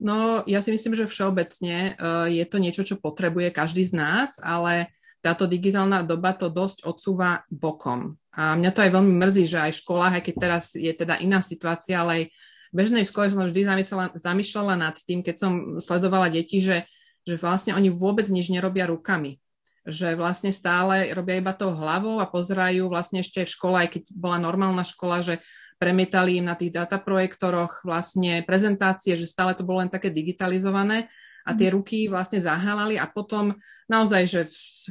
No, 0.00 0.44
ja 0.48 0.64
si 0.64 0.72
myslím, 0.72 0.96
že 0.96 1.10
všeobecne 1.10 1.96
uh, 1.96 2.24
je 2.28 2.44
to 2.48 2.56
niečo, 2.56 2.82
čo 2.88 2.96
potrebuje 2.96 3.52
každý 3.52 3.84
z 3.84 3.92
nás, 3.96 4.40
ale 4.40 4.88
táto 5.20 5.44
digitálna 5.44 6.00
doba 6.04 6.32
to 6.32 6.48
dosť 6.48 6.88
odsúva 6.88 7.44
bokom. 7.52 8.19
A 8.30 8.54
mňa 8.54 8.70
to 8.70 8.82
aj 8.86 8.94
veľmi 8.94 9.14
mrzí, 9.18 9.44
že 9.50 9.58
aj 9.58 9.72
v 9.74 9.80
školách, 9.82 10.14
aj 10.18 10.22
keď 10.22 10.34
teraz 10.38 10.64
je 10.78 10.92
teda 10.94 11.18
iná 11.18 11.42
situácia, 11.42 11.98
ale 11.98 12.10
aj 12.14 12.24
v 12.70 12.74
bežnej 12.74 13.02
škole 13.02 13.26
som 13.26 13.42
vždy 13.42 13.66
zamýšľala, 13.66 14.06
zamýšľala 14.14 14.74
nad 14.78 14.96
tým, 15.02 15.26
keď 15.26 15.36
som 15.36 15.52
sledovala 15.82 16.30
deti, 16.30 16.62
že, 16.62 16.86
že 17.26 17.34
vlastne 17.34 17.74
oni 17.74 17.90
vôbec 17.90 18.30
nič 18.30 18.46
nerobia 18.54 18.86
rukami. 18.86 19.42
Že 19.82 20.14
vlastne 20.14 20.54
stále 20.54 21.10
robia 21.10 21.42
iba 21.42 21.50
tou 21.50 21.74
hlavou 21.74 22.22
a 22.22 22.30
pozerajú 22.30 22.86
vlastne 22.86 23.26
ešte 23.26 23.42
v 23.42 23.50
škole, 23.50 23.76
aj 23.82 23.88
keď 23.98 24.02
bola 24.14 24.38
normálna 24.38 24.86
škola, 24.86 25.26
že 25.26 25.42
premietali 25.80 26.38
im 26.38 26.46
na 26.46 26.54
tých 26.54 26.76
dataprojektoroch 26.76 27.82
vlastne 27.82 28.46
prezentácie, 28.46 29.16
že 29.18 29.26
stále 29.26 29.56
to 29.56 29.66
bolo 29.66 29.82
len 29.82 29.90
také 29.90 30.12
digitalizované 30.12 31.10
a 31.46 31.50
tie 31.56 31.68
mhm. 31.72 31.74
ruky 31.76 31.98
vlastne 32.06 32.40
zahálali 32.40 33.00
a 33.00 33.08
potom 33.08 33.56
naozaj, 33.88 34.22
že 34.28 34.40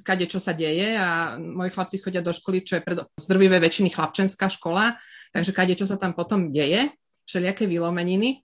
kade 0.01 0.25
čo 0.29 0.37
sa 0.41 0.53
deje 0.53 0.95
a 0.95 1.37
moji 1.37 1.71
chlapci 1.73 1.97
chodia 2.01 2.21
do 2.23 2.33
školy, 2.33 2.63
čo 2.63 2.77
je 2.79 2.85
pred 2.85 2.99
zdrvivé 3.19 3.57
väčšiny 3.61 3.93
chlapčenská 3.93 4.49
škola, 4.49 4.97
takže 5.33 5.51
kade 5.53 5.73
čo 5.77 5.85
sa 5.85 5.97
tam 5.97 6.13
potom 6.17 6.49
deje, 6.49 6.93
všelijaké 7.29 7.69
vylomeniny. 7.69 8.41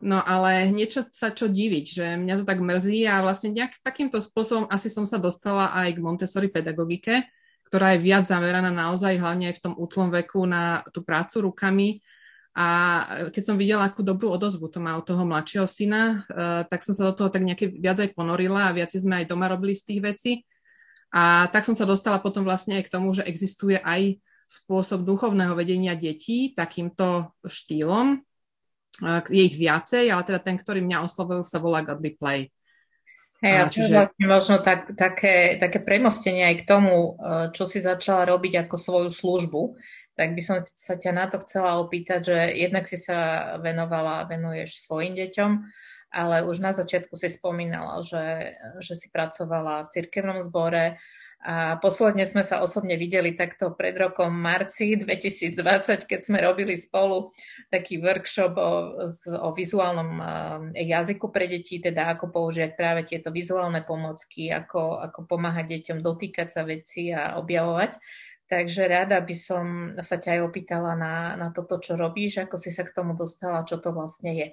No 0.00 0.24
ale 0.24 0.72
niečo 0.72 1.04
sa 1.12 1.28
čo 1.28 1.44
diviť, 1.44 1.84
že 1.84 2.06
mňa 2.16 2.40
to 2.40 2.44
tak 2.48 2.64
mrzí 2.64 3.04
a 3.04 3.20
vlastne 3.20 3.52
nejak 3.52 3.84
takýmto 3.84 4.16
spôsobom 4.16 4.64
asi 4.72 4.88
som 4.88 5.04
sa 5.04 5.20
dostala 5.20 5.76
aj 5.76 5.92
k 5.92 6.00
Montessori 6.00 6.48
pedagogike, 6.48 7.28
ktorá 7.68 7.94
je 7.94 8.02
viac 8.02 8.24
zameraná 8.24 8.72
naozaj 8.72 9.20
hlavne 9.20 9.52
aj 9.52 9.60
v 9.60 9.64
tom 9.68 9.74
útlom 9.76 10.08
veku 10.08 10.48
na 10.48 10.80
tú 10.88 11.04
prácu 11.04 11.44
rukami 11.44 12.00
A 12.50 12.66
keď 13.30 13.42
som 13.46 13.54
videla, 13.54 13.86
akú 13.86 14.02
dobrú 14.02 14.34
odozvu 14.34 14.66
to 14.66 14.82
má 14.82 14.98
od 14.98 15.06
toho 15.06 15.22
mladšieho 15.22 15.70
syna, 15.70 16.26
uh, 16.26 16.66
tak 16.66 16.82
som 16.82 16.98
sa 16.98 17.06
do 17.06 17.14
toho 17.14 17.30
tak 17.30 17.46
nejaké 17.46 17.70
viac 17.70 18.02
aj 18.02 18.10
ponorila 18.10 18.66
a 18.66 18.74
viac 18.74 18.90
sme 18.90 19.22
aj 19.22 19.30
doma 19.30 19.46
robili 19.46 19.78
z 19.78 19.86
tých 19.86 20.00
vecí. 20.02 20.32
A 21.14 21.46
tak 21.54 21.62
som 21.62 21.78
sa 21.78 21.86
dostala 21.86 22.18
potom 22.18 22.42
vlastne 22.42 22.82
aj 22.82 22.90
k 22.90 22.92
tomu, 22.92 23.14
že 23.14 23.22
existuje 23.22 23.78
aj 23.78 24.18
spôsob 24.50 25.06
duchovného 25.06 25.54
vedenia 25.54 25.94
detí 25.94 26.50
takýmto 26.50 27.30
štýlom. 27.46 28.18
Uh, 28.98 29.22
je 29.30 29.46
ich 29.46 29.54
viacej, 29.54 30.10
ale 30.10 30.26
teda 30.26 30.42
ten, 30.42 30.58
ktorý 30.58 30.82
mňa 30.82 31.06
oslovil, 31.06 31.46
sa 31.46 31.62
volá 31.62 31.86
Godly 31.86 32.18
Play. 32.18 32.50
Hej, 33.40 33.56
a 33.56 33.62
čiže... 33.72 33.94
vlastne 33.94 34.26
možno 34.28 34.56
tak, 34.60 34.92
také, 34.92 35.56
také 35.56 35.80
premostenie 35.80 36.44
aj 36.44 36.56
k 36.60 36.68
tomu, 36.68 37.16
čo 37.56 37.64
si 37.64 37.80
začala 37.80 38.28
robiť 38.28 38.68
ako 38.68 38.76
svoju 38.76 39.08
službu, 39.08 39.80
tak 40.20 40.36
by 40.36 40.42
som 40.44 40.60
sa 40.60 41.00
ťa 41.00 41.16
na 41.16 41.24
to 41.32 41.40
chcela 41.40 41.80
opýtať, 41.80 42.20
že 42.28 42.38
jednak 42.60 42.84
si 42.84 43.00
sa 43.00 43.56
venovala 43.56 44.20
a 44.20 44.28
venuješ 44.28 44.84
svojim 44.84 45.16
deťom, 45.16 45.50
ale 46.12 46.44
už 46.44 46.60
na 46.60 46.76
začiatku 46.76 47.16
si 47.16 47.32
spomínala, 47.32 48.04
že, 48.04 48.52
že 48.84 49.00
si 49.00 49.08
pracovala 49.08 49.88
v 49.88 49.92
cirkevnom 49.96 50.44
zbore 50.44 51.00
a 51.40 51.80
posledne 51.80 52.28
sme 52.28 52.44
sa 52.44 52.60
osobne 52.60 53.00
videli 53.00 53.32
takto 53.32 53.72
pred 53.72 53.96
rokom 53.96 54.28
marci 54.28 55.00
2020, 55.00 56.04
keď 56.04 56.20
sme 56.20 56.36
robili 56.44 56.76
spolu 56.76 57.32
taký 57.72 57.96
workshop 57.96 58.60
o, 58.60 58.72
o 59.40 59.48
vizuálnom 59.56 60.20
jazyku 60.76 61.32
pre 61.32 61.48
deti, 61.48 61.80
teda 61.80 62.12
ako 62.12 62.28
použiť 62.28 62.76
práve 62.76 63.08
tieto 63.08 63.32
vizuálne 63.32 63.80
pomocky, 63.88 64.52
ako, 64.52 65.00
ako 65.00 65.24
pomáhať 65.24 65.80
deťom 65.80 66.04
dotýkať 66.04 66.52
sa 66.52 66.60
veci 66.68 67.08
a 67.08 67.40
objavovať. 67.40 67.96
Takže 68.50 68.90
rada 68.90 69.22
by 69.22 69.36
som 69.38 69.64
sa 70.02 70.18
ťa 70.18 70.34
aj 70.34 70.40
opýtala 70.42 70.98
na, 70.98 71.38
na 71.38 71.54
toto, 71.54 71.78
čo 71.78 71.94
robíš, 71.94 72.42
ako 72.42 72.58
si 72.58 72.74
sa 72.74 72.82
k 72.82 72.90
tomu 72.90 73.14
dostala, 73.14 73.62
čo 73.62 73.78
to 73.78 73.94
vlastne 73.94 74.34
je. 74.34 74.48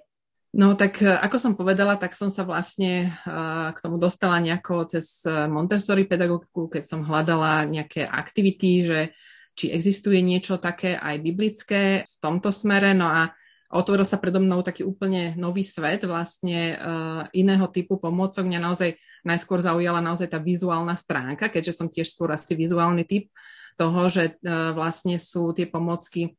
No 0.53 0.77
tak 0.77 1.01
e, 1.01 1.09
ako 1.09 1.37
som 1.41 1.53
povedala, 1.57 1.97
tak 1.97 2.13
som 2.13 2.29
sa 2.29 2.45
vlastne 2.45 3.09
uh, 3.25 3.73
k 3.73 3.79
tomu 3.81 3.97
dostala 3.97 4.37
nejako 4.37 4.85
cez 4.85 5.25
e, 5.25 5.49
Montessori 5.49 6.05
pedagogiku, 6.05 6.69
keď 6.69 6.83
som 6.85 7.01
hľadala 7.03 7.65
nejaké 7.65 8.05
aktivity, 8.05 8.85
že 8.85 8.99
či 9.57 9.73
existuje 9.73 10.21
niečo 10.21 10.61
také 10.61 10.93
aj 10.93 11.17
biblické 11.17 12.05
v 12.05 12.15
tomto 12.21 12.53
smere. 12.53 12.93
No 12.93 13.09
a 13.09 13.33
otvoril 13.73 14.05
sa 14.05 14.21
predo 14.21 14.37
mnou 14.37 14.61
taký 14.61 14.85
úplne 14.85 15.33
nový 15.33 15.65
svet 15.65 16.05
vlastne 16.05 16.77
iného 17.33 17.65
typu 17.73 17.97
pomôcok. 17.97 18.45
Mňa 18.45 18.61
naozaj 18.61 19.01
najskôr 19.25 19.57
zaujala 19.65 19.97
naozaj 19.97 20.29
tá 20.29 20.37
vizuálna 20.37 20.93
stránka, 20.93 21.49
keďže 21.49 21.73
som 21.73 21.89
tiež 21.89 22.13
skôr 22.13 22.29
asi 22.37 22.53
vizuálny 22.53 23.01
typ 23.01 23.33
toho, 23.77 24.09
že 24.09 24.35
uh, 24.41 24.73
vlastne 24.73 25.21
sú 25.21 25.53
tie 25.53 25.69
pomocky 25.69 26.33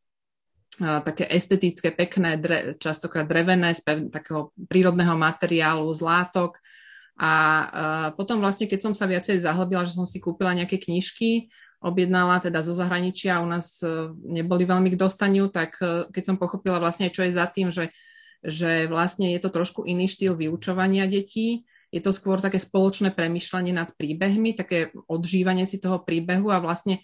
uh, 0.83 1.01
také 1.07 1.25
estetické, 1.31 1.95
pekné, 1.95 2.37
dre, 2.37 2.59
častokrát 2.77 3.25
drevené, 3.25 3.73
z 3.73 3.81
pev, 3.87 3.99
takého 4.11 4.51
prírodného 4.67 5.15
materiálu, 5.15 5.87
z 5.95 6.03
látok. 6.03 6.59
A 7.19 7.33
uh, 7.33 8.09
potom 8.19 8.43
vlastne, 8.43 8.67
keď 8.67 8.91
som 8.91 8.93
sa 8.95 9.07
viacej 9.07 9.39
zahlbila, 9.39 9.87
že 9.87 9.95
som 9.95 10.05
si 10.05 10.19
kúpila 10.19 10.51
nejaké 10.53 10.83
knižky, 10.83 11.49
objednala 11.79 12.43
teda 12.43 12.59
zo 12.67 12.75
zahraničia, 12.75 13.39
u 13.39 13.47
nás 13.47 13.79
neboli 14.27 14.67
veľmi 14.67 14.91
k 14.91 14.99
dostaniu, 14.99 15.47
tak 15.47 15.79
keď 16.11 16.23
som 16.27 16.35
pochopila 16.35 16.83
vlastne, 16.83 17.07
čo 17.07 17.23
je 17.23 17.31
za 17.31 17.47
tým, 17.47 17.71
že, 17.71 17.95
že 18.43 18.91
vlastne 18.91 19.31
je 19.31 19.39
to 19.39 19.47
trošku 19.47 19.87
iný 19.87 20.11
štýl 20.11 20.35
vyučovania 20.35 21.07
detí, 21.07 21.71
je 21.89 22.01
to 22.05 22.13
skôr 22.13 22.37
také 22.37 22.61
spoločné 22.61 23.17
premyšľanie 23.17 23.73
nad 23.73 23.89
príbehmi, 23.97 24.53
také 24.53 24.93
odžívanie 25.09 25.65
si 25.65 25.81
toho 25.81 26.05
príbehu 26.05 26.53
a 26.53 26.61
vlastne 26.61 27.01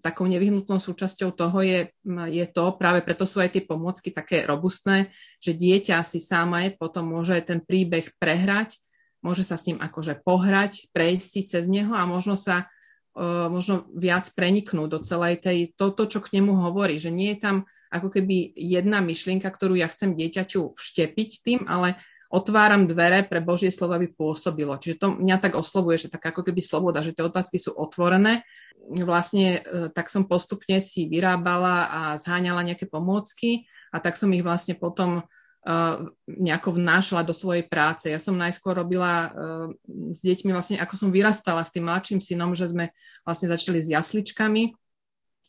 takou 0.00 0.24
nevyhnutnou 0.28 0.80
súčasťou 0.80 1.32
toho 1.32 1.58
je, 1.64 1.92
je 2.28 2.46
to, 2.48 2.76
práve 2.76 3.04
preto 3.04 3.28
sú 3.28 3.40
aj 3.40 3.56
tie 3.56 3.62
pomôcky 3.64 4.12
také 4.12 4.44
robustné, 4.44 5.12
že 5.40 5.56
dieťa 5.56 6.00
si 6.04 6.20
samé 6.20 6.76
potom 6.76 7.08
môže 7.08 7.36
ten 7.44 7.60
príbeh 7.60 8.12
prehrať, 8.16 8.80
môže 9.20 9.44
sa 9.44 9.60
s 9.60 9.68
ním 9.68 9.80
akože 9.80 10.24
pohrať, 10.24 10.88
prejsť 10.92 11.26
si 11.28 11.40
cez 11.48 11.64
neho 11.68 11.92
a 11.92 12.04
možno 12.04 12.36
sa 12.36 12.64
uh, 12.64 13.48
možno 13.48 13.88
viac 13.92 14.24
preniknúť 14.32 14.88
do 14.88 15.00
celej 15.04 15.40
tej, 15.40 15.72
toto, 15.76 16.08
čo 16.08 16.20
k 16.20 16.40
nemu 16.40 16.52
hovorí, 16.68 17.00
že 17.00 17.12
nie 17.12 17.36
je 17.36 17.40
tam 17.44 17.56
ako 17.88 18.12
keby 18.12 18.52
jedna 18.52 19.00
myšlienka, 19.00 19.48
ktorú 19.48 19.76
ja 19.80 19.88
chcem 19.88 20.12
dieťaťu 20.12 20.76
vštepiť 20.76 21.30
tým, 21.40 21.60
ale 21.64 21.96
otváram 22.28 22.84
dvere 22.84 23.24
pre 23.24 23.40
Božie 23.40 23.72
slovo, 23.72 23.96
aby 23.96 24.12
pôsobilo. 24.12 24.76
Čiže 24.76 25.00
to 25.00 25.06
mňa 25.16 25.36
tak 25.40 25.56
oslovuje, 25.56 25.96
že 25.96 26.12
tak 26.12 26.28
ako 26.28 26.44
keby 26.44 26.60
sloboda, 26.60 27.00
že 27.00 27.16
tie 27.16 27.24
otázky 27.24 27.56
sú 27.56 27.72
otvorené. 27.72 28.44
Vlastne 28.88 29.60
e, 29.64 29.88
tak 29.88 30.12
som 30.12 30.28
postupne 30.28 30.76
si 30.84 31.08
vyrábala 31.08 31.88
a 31.88 32.00
zháňala 32.20 32.64
nejaké 32.64 32.84
pomôcky 32.84 33.64
a 33.92 34.00
tak 34.04 34.20
som 34.20 34.28
ich 34.36 34.44
vlastne 34.44 34.76
potom 34.76 35.24
uh, 35.24 35.96
nejako 36.28 36.76
vnášala 36.76 37.24
do 37.24 37.32
svojej 37.32 37.64
práce. 37.64 38.12
Ja 38.12 38.20
som 38.20 38.36
najskôr 38.36 38.76
robila 38.76 39.32
uh, 39.32 39.68
s 40.12 40.20
deťmi 40.20 40.52
vlastne, 40.52 40.76
ako 40.76 40.94
som 41.00 41.08
vyrastala 41.08 41.64
s 41.64 41.72
tým 41.72 41.88
mladším 41.88 42.20
synom, 42.20 42.52
že 42.52 42.68
sme 42.68 42.92
vlastne 43.24 43.48
začali 43.48 43.80
s 43.80 43.88
jasličkami. 43.88 44.76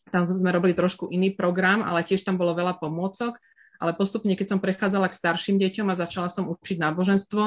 Tam 0.08 0.24
sme 0.24 0.56
robili 0.56 0.72
trošku 0.72 1.12
iný 1.12 1.36
program, 1.36 1.84
ale 1.84 2.08
tiež 2.08 2.24
tam 2.24 2.40
bolo 2.40 2.56
veľa 2.56 2.80
pomôcok 2.80 3.36
ale 3.80 3.96
postupne, 3.96 4.36
keď 4.36 4.56
som 4.56 4.60
prechádzala 4.60 5.08
k 5.08 5.18
starším 5.18 5.58
deťom 5.58 5.88
a 5.90 6.00
začala 6.00 6.28
som 6.28 6.52
učiť 6.52 6.78
náboženstvo 6.84 7.44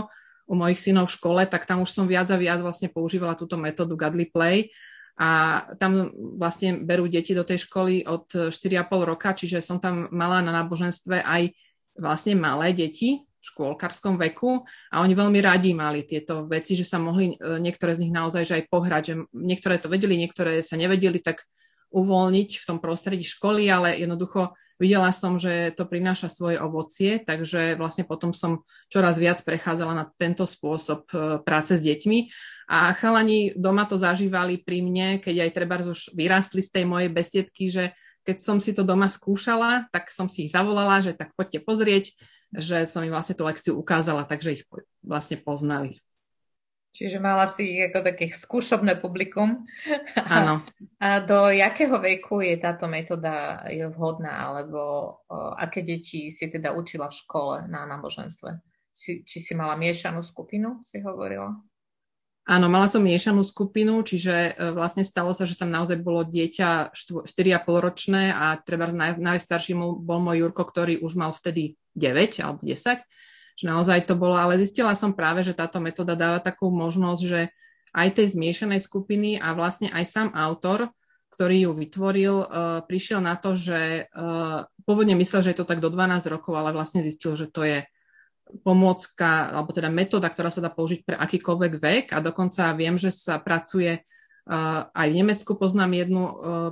u 0.48 0.54
mojich 0.56 0.80
synov 0.80 1.12
v 1.12 1.16
škole, 1.20 1.42
tak 1.44 1.68
tam 1.68 1.84
už 1.84 1.92
som 1.92 2.08
viac 2.08 2.26
a 2.32 2.40
viac 2.40 2.58
vlastne 2.64 2.88
používala 2.88 3.36
túto 3.36 3.60
metódu 3.60 3.94
Godly 3.94 4.26
Play. 4.32 4.72
A 5.20 5.62
tam 5.76 6.08
vlastne 6.40 6.80
berú 6.80 7.04
deti 7.04 7.36
do 7.36 7.44
tej 7.44 7.68
školy 7.68 8.08
od 8.08 8.32
4,5 8.48 8.88
roka, 9.04 9.36
čiže 9.36 9.60
som 9.60 9.76
tam 9.76 10.08
mala 10.08 10.40
na 10.40 10.64
náboženstve 10.64 11.20
aj 11.20 11.52
vlastne 12.00 12.32
malé 12.40 12.72
deti 12.72 13.20
v 13.20 13.44
škôlkarskom 13.44 14.16
veku. 14.16 14.64
A 14.88 15.04
oni 15.04 15.12
veľmi 15.12 15.36
radi 15.44 15.76
mali 15.76 16.08
tieto 16.08 16.48
veci, 16.48 16.72
že 16.72 16.88
sa 16.88 16.96
mohli 16.96 17.36
e, 17.36 17.60
niektoré 17.60 17.92
z 17.92 18.08
nich 18.08 18.14
naozaj 18.14 18.48
že 18.48 18.56
aj 18.62 18.64
pohrať, 18.72 19.02
že 19.04 19.14
niektoré 19.36 19.76
to 19.76 19.92
vedeli, 19.92 20.16
niektoré 20.16 20.64
sa 20.64 20.80
nevedeli, 20.80 21.20
tak 21.20 21.44
uvoľniť 21.92 22.50
v 22.58 22.66
tom 22.66 22.80
prostredí 22.80 23.22
školy, 23.22 23.68
ale 23.68 24.00
jednoducho 24.00 24.56
videla 24.80 25.14
som, 25.14 25.38
že 25.38 25.70
to 25.76 25.86
prináša 25.86 26.26
svoje 26.32 26.58
ovocie, 26.58 27.22
takže 27.22 27.78
vlastne 27.78 28.02
potom 28.02 28.34
som 28.34 28.66
čoraz 28.90 29.20
viac 29.20 29.38
prechádzala 29.44 29.94
na 29.94 30.04
tento 30.18 30.42
spôsob 30.48 31.06
e, 31.12 31.38
práce 31.46 31.78
s 31.78 31.82
deťmi. 31.84 32.32
A 32.72 32.90
chalani 32.96 33.54
doma 33.54 33.84
to 33.84 34.00
zažívali 34.00 34.58
pri 34.64 34.80
mne, 34.82 35.08
keď 35.20 35.46
aj 35.46 35.50
treba 35.54 35.76
už 35.84 36.16
vyrástli 36.16 36.64
z 36.64 36.70
tej 36.72 36.84
mojej 36.88 37.10
besiedky, 37.12 37.68
že 37.68 37.92
keď 38.26 38.36
som 38.40 38.58
si 38.58 38.72
to 38.74 38.82
doma 38.82 39.06
skúšala, 39.06 39.86
tak 39.92 40.10
som 40.10 40.26
si 40.26 40.46
ich 40.48 40.54
zavolala, 40.54 41.02
že 41.02 41.14
tak 41.14 41.34
poďte 41.36 41.62
pozrieť, 41.62 42.04
že 42.54 42.86
som 42.86 43.02
im 43.02 43.12
vlastne 43.12 43.34
tú 43.34 43.44
lekciu 43.44 43.74
ukázala, 43.76 44.26
takže 44.26 44.60
ich 44.60 44.64
vlastne 45.02 45.38
poznali. 45.38 46.02
Čiže 46.92 47.24
mala 47.24 47.48
si 47.48 47.80
ako 47.80 48.04
také 48.04 48.28
skúšobné 48.28 49.00
publikum. 49.00 49.64
Áno. 50.28 50.60
A 51.00 51.24
do 51.24 51.48
jakého 51.48 51.96
veku 51.96 52.44
je 52.44 52.52
táto 52.60 52.84
metóda 52.84 53.64
je 53.72 53.88
vhodná, 53.88 54.52
alebo 54.52 54.80
o, 55.24 55.56
aké 55.56 55.80
deti 55.80 56.28
si 56.28 56.52
teda 56.52 56.76
učila 56.76 57.08
v 57.08 57.16
škole 57.16 57.54
na 57.64 57.88
náboženstve? 57.88 58.60
Si, 58.92 59.24
či 59.24 59.40
si 59.40 59.56
mala 59.56 59.80
miešanú 59.80 60.20
skupinu, 60.20 60.84
si 60.84 61.00
hovorila? 61.00 61.56
Áno, 62.44 62.68
mala 62.68 62.84
som 62.90 63.00
miešanú 63.00 63.40
skupinu, 63.40 64.04
čiže 64.04 64.52
e, 64.52 64.74
vlastne 64.76 65.00
stalo 65.00 65.32
sa, 65.32 65.48
že 65.48 65.56
tam 65.56 65.72
naozaj 65.72 65.96
bolo 66.04 66.28
dieťa 66.28 66.92
4,5 66.92 67.32
ročné 67.72 68.36
a 68.36 68.60
treba 68.60 68.90
naj, 68.92 69.16
najstarší 69.16 69.72
bol 69.78 70.20
môj 70.20 70.44
Jurko, 70.44 70.68
ktorý 70.68 71.00
už 71.00 71.16
mal 71.16 71.32
vtedy 71.32 71.80
9 71.96 72.42
alebo 72.44 72.60
10 72.60 73.00
že 73.62 73.70
naozaj 73.70 74.10
to 74.10 74.18
bolo, 74.18 74.34
ale 74.34 74.58
zistila 74.58 74.90
som 74.98 75.14
práve, 75.14 75.46
že 75.46 75.54
táto 75.54 75.78
metóda 75.78 76.18
dáva 76.18 76.42
takú 76.42 76.66
možnosť, 76.74 77.22
že 77.22 77.54
aj 77.94 78.18
tej 78.18 78.34
zmiešanej 78.34 78.82
skupiny 78.82 79.38
a 79.38 79.54
vlastne 79.54 79.86
aj 79.94 80.02
sám 80.02 80.28
autor, 80.34 80.90
ktorý 81.30 81.70
ju 81.70 81.72
vytvoril, 81.78 82.34
uh, 82.42 82.46
prišiel 82.82 83.22
na 83.22 83.38
to, 83.38 83.54
že 83.54 84.10
uh, 84.10 84.66
pôvodne 84.82 85.14
myslel, 85.14 85.46
že 85.46 85.54
je 85.54 85.58
to 85.62 85.68
tak 85.70 85.78
do 85.78 85.94
12 85.94 86.26
rokov, 86.26 86.58
ale 86.58 86.74
vlastne 86.74 87.06
zistil, 87.06 87.38
že 87.38 87.46
to 87.46 87.62
je 87.62 87.86
pomôcka, 88.66 89.54
alebo 89.54 89.70
teda 89.70 89.88
metóda, 89.94 90.26
ktorá 90.26 90.50
sa 90.50 90.60
dá 90.60 90.68
použiť 90.68 91.06
pre 91.06 91.16
akýkoľvek 91.16 91.72
vek 91.78 92.06
a 92.12 92.18
dokonca 92.18 92.74
viem, 92.74 92.98
že 92.98 93.14
sa 93.14 93.38
pracuje 93.38 94.02
Uh, 94.42 94.90
aj 94.98 95.06
v 95.06 95.18
Nemecku 95.22 95.54
poznám 95.54 96.02
jednu 96.02 96.22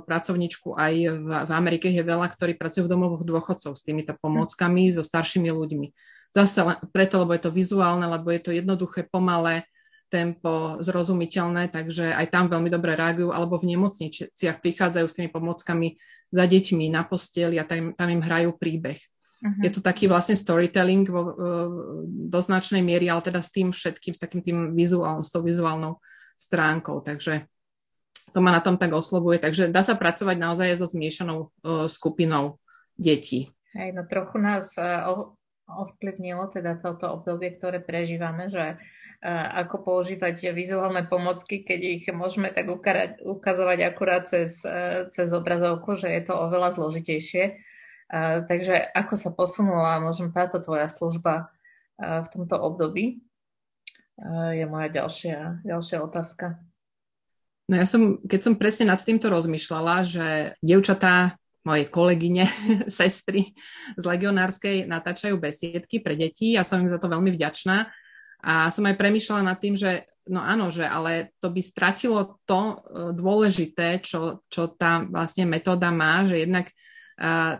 pracovničku, 0.03 0.75
aj 0.75 0.93
v, 1.07 1.27
v 1.31 1.51
Amerike 1.55 1.87
je 1.87 2.03
veľa, 2.03 2.27
ktorí 2.27 2.59
pracujú 2.59 2.83
v 2.83 2.91
domovoch 2.91 3.23
dôchodcov 3.23 3.79
s 3.79 3.87
týmito 3.87 4.11
pomôckami, 4.19 4.91
so 4.91 4.99
staršími 4.99 5.47
ľuďmi. 5.47 5.87
Zase 6.31 6.63
preto, 6.95 7.27
lebo 7.27 7.35
je 7.35 7.43
to 7.43 7.51
vizuálne, 7.51 8.07
lebo 8.07 8.31
je 8.31 8.39
to 8.39 8.51
jednoduché, 8.55 9.03
pomalé, 9.11 9.67
tempo, 10.11 10.79
zrozumiteľné, 10.83 11.71
takže 11.71 12.11
aj 12.11 12.27
tam 12.31 12.51
veľmi 12.51 12.67
dobre 12.67 12.99
reagujú, 12.99 13.31
alebo 13.31 13.55
v 13.55 13.75
nemocniciach 13.75 14.59
prichádzajú 14.59 15.07
s 15.07 15.15
tými 15.15 15.31
pomockami 15.31 15.95
za 16.31 16.43
deťmi 16.43 16.91
na 16.91 17.07
posteli 17.07 17.55
a 17.55 17.63
tam, 17.63 17.95
tam 17.95 18.11
im 18.11 18.19
hrajú 18.19 18.55
príbeh. 18.59 18.99
Uh-huh. 18.99 19.63
Je 19.63 19.71
to 19.71 19.79
taký 19.79 20.11
vlastne 20.11 20.35
storytelling 20.35 21.07
vo, 21.07 21.35
do 22.07 22.39
značnej 22.43 22.83
miery, 22.83 23.07
ale 23.07 23.23
teda 23.23 23.39
s 23.39 23.55
tým 23.55 23.71
všetkým, 23.71 24.13
s 24.15 24.19
takým 24.19 24.43
tým 24.43 24.57
vizuálnym, 24.75 25.23
s 25.23 25.31
tou 25.31 25.43
vizuálnou 25.43 25.99
stránkou, 26.35 27.03
takže 27.07 27.47
to 28.31 28.39
ma 28.39 28.51
na 28.51 28.63
tom 28.63 28.79
tak 28.79 28.91
oslovuje. 28.91 29.39
Takže 29.39 29.71
dá 29.71 29.83
sa 29.83 29.95
pracovať 29.95 30.35
naozaj 30.39 30.79
so 30.79 30.87
zmiešanou 30.87 31.51
uh, 31.63 31.87
skupinou 31.91 32.59
detí. 32.95 33.51
Hej, 33.75 33.95
no 33.95 34.03
trochu 34.03 34.37
nás 34.39 34.75
ovplyvnilo 35.79 36.51
teda 36.51 36.75
toto 36.75 37.07
obdobie, 37.15 37.55
ktoré 37.55 37.79
prežívame, 37.79 38.51
že 38.51 38.75
ako 39.53 39.85
používať 39.85 40.49
vizuálne 40.49 41.05
pomocky, 41.05 41.61
keď 41.61 41.79
ich 41.79 42.03
môžeme 42.09 42.49
tak 42.49 42.65
ukazovať 43.21 43.79
akurát 43.85 44.25
cez, 44.25 44.65
cez 45.13 45.29
obrazovku, 45.29 45.93
že 45.93 46.09
je 46.09 46.21
to 46.25 46.33
oveľa 46.33 46.73
zložitejšie. 46.73 47.61
Takže 48.49 48.75
ako 48.91 49.13
sa 49.15 49.29
posunula 49.29 50.01
možno 50.01 50.33
táto 50.33 50.57
tvoja 50.57 50.89
služba 50.89 51.53
v 52.01 52.27
tomto 52.33 52.57
období, 52.57 53.21
je 54.57 54.65
moja 54.65 54.89
ďalšia, 54.89 55.61
ďalšia 55.69 55.97
otázka. 56.01 56.57
No 57.69 57.77
ja 57.79 57.85
som, 57.85 58.19
keď 58.25 58.39
som 58.41 58.59
presne 58.59 58.89
nad 58.89 58.99
týmto 58.99 59.29
rozmýšľala, 59.31 59.95
že 60.03 60.27
dievčatá 60.59 61.37
moje 61.65 61.89
kolegyne, 61.89 62.49
sestry 63.01 63.53
z 63.97 64.03
legionárskej 64.03 64.89
natáčajú 64.89 65.37
besiedky 65.37 66.01
pre 66.01 66.17
deti. 66.17 66.57
Ja 66.57 66.65
som 66.65 66.81
im 66.81 66.89
za 66.89 66.97
to 66.97 67.09
veľmi 67.09 67.33
vďačná. 67.33 67.89
A 68.41 68.73
som 68.73 68.89
aj 68.89 68.97
premyšľala 68.97 69.53
nad 69.53 69.57
tým, 69.61 69.77
že 69.77 70.09
no 70.33 70.41
áno, 70.41 70.73
že 70.73 70.81
ale 70.81 71.37
to 71.37 71.53
by 71.53 71.61
stratilo 71.61 72.41
to 72.49 72.73
e, 72.73 72.75
dôležité, 73.13 74.01
čo, 74.01 74.41
čo 74.49 74.73
tá 74.73 75.05
vlastne 75.05 75.45
metóda 75.45 75.93
má, 75.93 76.25
že 76.25 76.41
jednak 76.41 76.73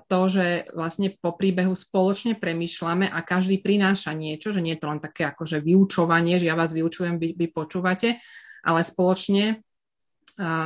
to, 0.10 0.20
že 0.26 0.74
vlastne 0.74 1.14
po 1.22 1.38
príbehu 1.38 1.78
spoločne 1.78 2.34
premýšľame 2.34 3.06
a 3.06 3.20
každý 3.22 3.62
prináša 3.62 4.10
niečo, 4.18 4.50
že 4.50 4.64
nie 4.64 4.74
je 4.74 4.82
to 4.82 4.90
len 4.90 4.98
také 4.98 5.30
akože 5.30 5.62
vyučovanie, 5.62 6.42
že 6.42 6.50
ja 6.50 6.58
vás 6.58 6.74
vyučujem, 6.74 7.22
vy, 7.22 7.38
vy 7.38 7.48
počúvate, 7.54 8.18
ale 8.66 8.82
spoločne 8.82 9.62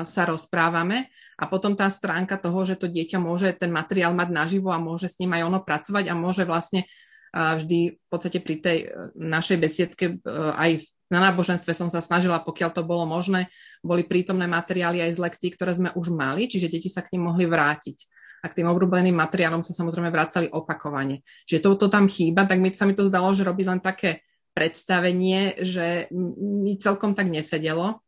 sa 0.08 0.24
rozprávame 0.24 1.12
a 1.36 1.52
potom 1.52 1.76
tá 1.76 1.92
stránka 1.92 2.40
toho, 2.40 2.64
že 2.64 2.80
to 2.80 2.88
dieťa 2.88 3.20
môže 3.20 3.52
ten 3.60 3.68
materiál 3.68 4.16
mať 4.16 4.30
naživo 4.32 4.72
a 4.72 4.80
môže 4.80 5.12
s 5.12 5.20
ním 5.20 5.36
aj 5.36 5.52
ono 5.52 5.60
pracovať 5.60 6.08
a 6.08 6.16
môže 6.16 6.48
vlastne 6.48 6.88
vždy 7.36 8.00
v 8.00 8.08
podstate 8.08 8.40
pri 8.40 8.56
tej 8.64 8.78
e, 8.88 8.88
našej 9.20 9.58
besiedke 9.60 10.06
e, 10.08 10.32
aj 10.56 10.88
na 11.12 11.20
náboženstve 11.30 11.70
som 11.76 11.86
sa 11.86 12.02
snažila, 12.02 12.42
pokiaľ 12.42 12.70
to 12.74 12.82
bolo 12.82 13.06
možné, 13.06 13.52
boli 13.86 14.08
prítomné 14.10 14.50
materiály 14.50 15.06
aj 15.06 15.12
z 15.14 15.20
lekcií, 15.22 15.50
ktoré 15.54 15.78
sme 15.78 15.94
už 15.94 16.10
mali, 16.10 16.50
čiže 16.50 16.72
deti 16.72 16.90
sa 16.90 17.06
k 17.06 17.14
nim 17.14 17.30
mohli 17.30 17.46
vrátiť. 17.46 17.98
A 18.42 18.50
k 18.50 18.62
tým 18.62 18.70
obľúbeným 18.74 19.14
materiálom 19.14 19.62
sa 19.62 19.78
samozrejme 19.78 20.10
vracali 20.10 20.50
opakovane. 20.50 21.22
Čiže 21.46 21.62
toto 21.62 21.94
tam 21.94 22.10
chýba, 22.10 22.50
tak 22.50 22.58
mi 22.58 22.74
sa 22.74 22.90
mi 22.90 22.98
to 22.98 23.06
zdalo, 23.06 23.38
že 23.38 23.46
robí 23.46 23.66
len 23.66 23.82
také 23.82 24.26
predstavenie, 24.58 25.62
že 25.62 26.10
mi 26.42 26.78
celkom 26.82 27.14
tak 27.14 27.30
nesedelo. 27.30 28.05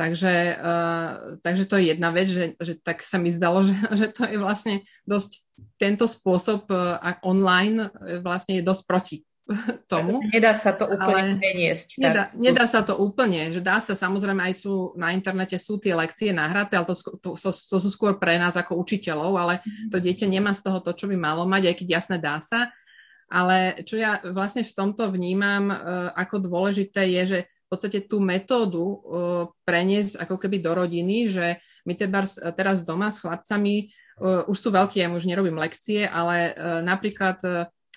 Takže, 0.00 0.56
uh, 0.56 1.36
takže 1.44 1.68
to 1.68 1.76
je 1.76 1.92
jedna 1.92 2.08
vec, 2.08 2.24
že, 2.24 2.56
že 2.56 2.80
tak 2.80 3.04
sa 3.04 3.20
mi 3.20 3.28
zdalo, 3.28 3.60
že, 3.68 3.76
že 3.92 4.08
to 4.08 4.24
je 4.24 4.40
vlastne 4.40 4.80
dosť, 5.04 5.44
tento 5.76 6.08
spôsob 6.08 6.72
uh, 6.72 7.20
online 7.20 7.92
uh, 7.92 8.24
vlastne 8.24 8.56
je 8.56 8.64
dosť 8.64 8.82
proti 8.88 9.16
tomu. 9.92 10.24
Nedá 10.24 10.56
sa 10.56 10.72
to 10.72 10.88
úplne 10.88 11.36
preniesť. 11.36 12.00
Nedá, 12.00 12.32
nedá 12.32 12.64
sa 12.64 12.80
to 12.80 12.96
úplne, 12.96 13.52
že 13.52 13.60
dá 13.60 13.76
sa, 13.76 13.92
samozrejme 13.92 14.40
aj 14.40 14.54
sú 14.64 14.96
na 14.96 15.12
internete 15.12 15.60
sú 15.60 15.76
tie 15.76 15.92
lekcie 15.92 16.32
nahraté, 16.32 16.80
ale 16.80 16.88
to, 16.88 16.96
to, 17.20 17.36
to, 17.36 17.50
to 17.52 17.76
sú 17.76 17.88
skôr 17.92 18.16
pre 18.16 18.40
nás 18.40 18.56
ako 18.56 18.80
učiteľov, 18.80 19.36
ale 19.36 19.54
mhm. 19.60 19.92
to 19.92 20.00
dieťa 20.00 20.24
nemá 20.32 20.56
z 20.56 20.64
toho 20.64 20.80
to, 20.80 20.96
čo 20.96 21.12
by 21.12 21.16
malo 21.20 21.44
mať, 21.44 21.68
aj 21.68 21.76
keď 21.76 21.88
jasne 21.92 22.16
dá 22.16 22.40
sa. 22.40 22.72
Ale 23.30 23.86
čo 23.86 23.94
ja 23.94 24.18
vlastne 24.32 24.64
v 24.64 24.72
tomto 24.74 25.12
vnímam 25.12 25.70
uh, 25.70 26.10
ako 26.16 26.40
dôležité 26.50 27.04
je, 27.20 27.22
že 27.28 27.40
podstate 27.70 28.02
tú 28.02 28.18
metódu 28.18 28.82
uh, 28.82 28.98
preniesť 29.62 30.26
ako 30.26 30.36
keby 30.36 30.58
do 30.58 30.74
rodiny, 30.74 31.30
že 31.30 31.62
my 31.86 31.94
teraz, 31.94 32.36
teraz 32.58 32.82
doma 32.82 33.08
s 33.08 33.22
chlapcami 33.22 33.88
uh, 34.18 34.44
už 34.50 34.58
sú 34.58 34.68
veľkí, 34.74 34.98
ja 34.98 35.08
už 35.08 35.30
nerobím 35.30 35.56
lekcie, 35.56 36.04
ale 36.04 36.52
uh, 36.52 36.82
napríklad 36.82 37.38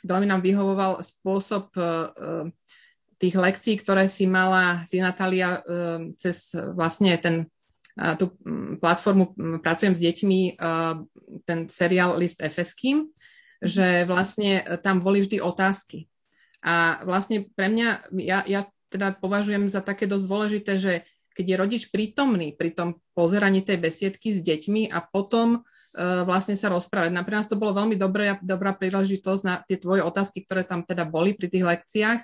veľmi 0.04 0.28
nám 0.28 0.44
vyhovoval 0.44 1.00
spôsob 1.00 1.72
tých 3.16 3.36
lekcií, 3.40 3.80
ktoré 3.80 4.12
si 4.12 4.28
mala 4.28 4.84
ty, 4.92 5.00
Natália, 5.00 5.64
cez 6.20 6.52
vlastne 6.52 7.16
ten 7.24 7.48
tú 8.20 8.36
platformu 8.84 9.32
Pracujem 9.64 9.96
s 9.96 10.04
deťmi, 10.04 10.60
ten 11.48 11.60
seriál 11.72 12.20
List 12.20 12.44
FSK, 12.44 13.08
že 13.64 14.04
vlastne 14.04 14.66
tam 14.84 15.00
boli 15.00 15.24
vždy 15.24 15.40
otázky. 15.40 16.12
A 16.64 17.04
vlastne 17.08 17.48
pre 17.54 17.72
mňa, 17.72 18.12
ja, 18.20 18.44
ja 18.44 18.68
teda 18.94 19.18
považujem 19.18 19.66
za 19.66 19.82
také 19.82 20.06
dosť 20.06 20.26
dôležité, 20.30 20.74
že 20.78 20.94
keď 21.34 21.46
je 21.50 21.56
rodič 21.58 21.84
prítomný 21.90 22.54
pri 22.54 22.78
tom 22.78 23.02
pozeraní 23.18 23.66
tej 23.66 23.82
besiedky 23.82 24.30
s 24.30 24.46
deťmi 24.46 24.94
a 24.94 25.02
potom 25.02 25.66
uh, 25.66 26.22
vlastne 26.30 26.54
sa 26.54 26.70
rozprávať. 26.70 27.10
Na 27.10 27.26
pre 27.26 27.42
nás 27.42 27.50
to 27.50 27.58
bolo 27.58 27.74
veľmi 27.74 27.98
dobré, 27.98 28.38
dobrá 28.46 28.78
príležitosť 28.78 29.42
na 29.42 29.66
tie 29.66 29.82
tvoje 29.82 30.06
otázky, 30.06 30.46
ktoré 30.46 30.62
tam 30.62 30.86
teda 30.86 31.10
boli 31.10 31.34
pri 31.34 31.50
tých 31.50 31.66
lekciách, 31.66 32.22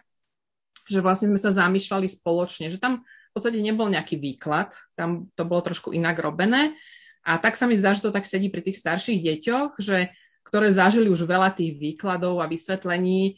že 0.86 1.00
vlastne 1.02 1.34
sme 1.34 1.42
sa 1.42 1.50
zamýšľali 1.50 2.06
spoločne, 2.06 2.70
že 2.70 2.78
tam 2.78 3.02
v 3.02 3.32
podstate 3.34 3.62
nebol 3.62 3.90
nejaký 3.90 4.22
výklad, 4.22 4.74
tam 4.94 5.30
to 5.34 5.46
bolo 5.46 5.66
trošku 5.66 5.94
inak 5.94 6.18
robené 6.22 6.78
a 7.26 7.38
tak 7.38 7.58
sa 7.58 7.70
mi 7.70 7.78
zdá, 7.78 7.94
že 7.94 8.06
to 8.06 8.16
tak 8.16 8.26
sedí 8.26 8.50
pri 8.50 8.66
tých 8.66 8.82
starších 8.82 9.22
deťoch, 9.22 9.78
že 9.78 10.10
ktoré 10.42 10.74
zažili 10.74 11.14
už 11.14 11.30
veľa 11.30 11.54
tých 11.54 11.78
výkladov 11.78 12.42
a 12.42 12.50
vysvetlení 12.50 13.38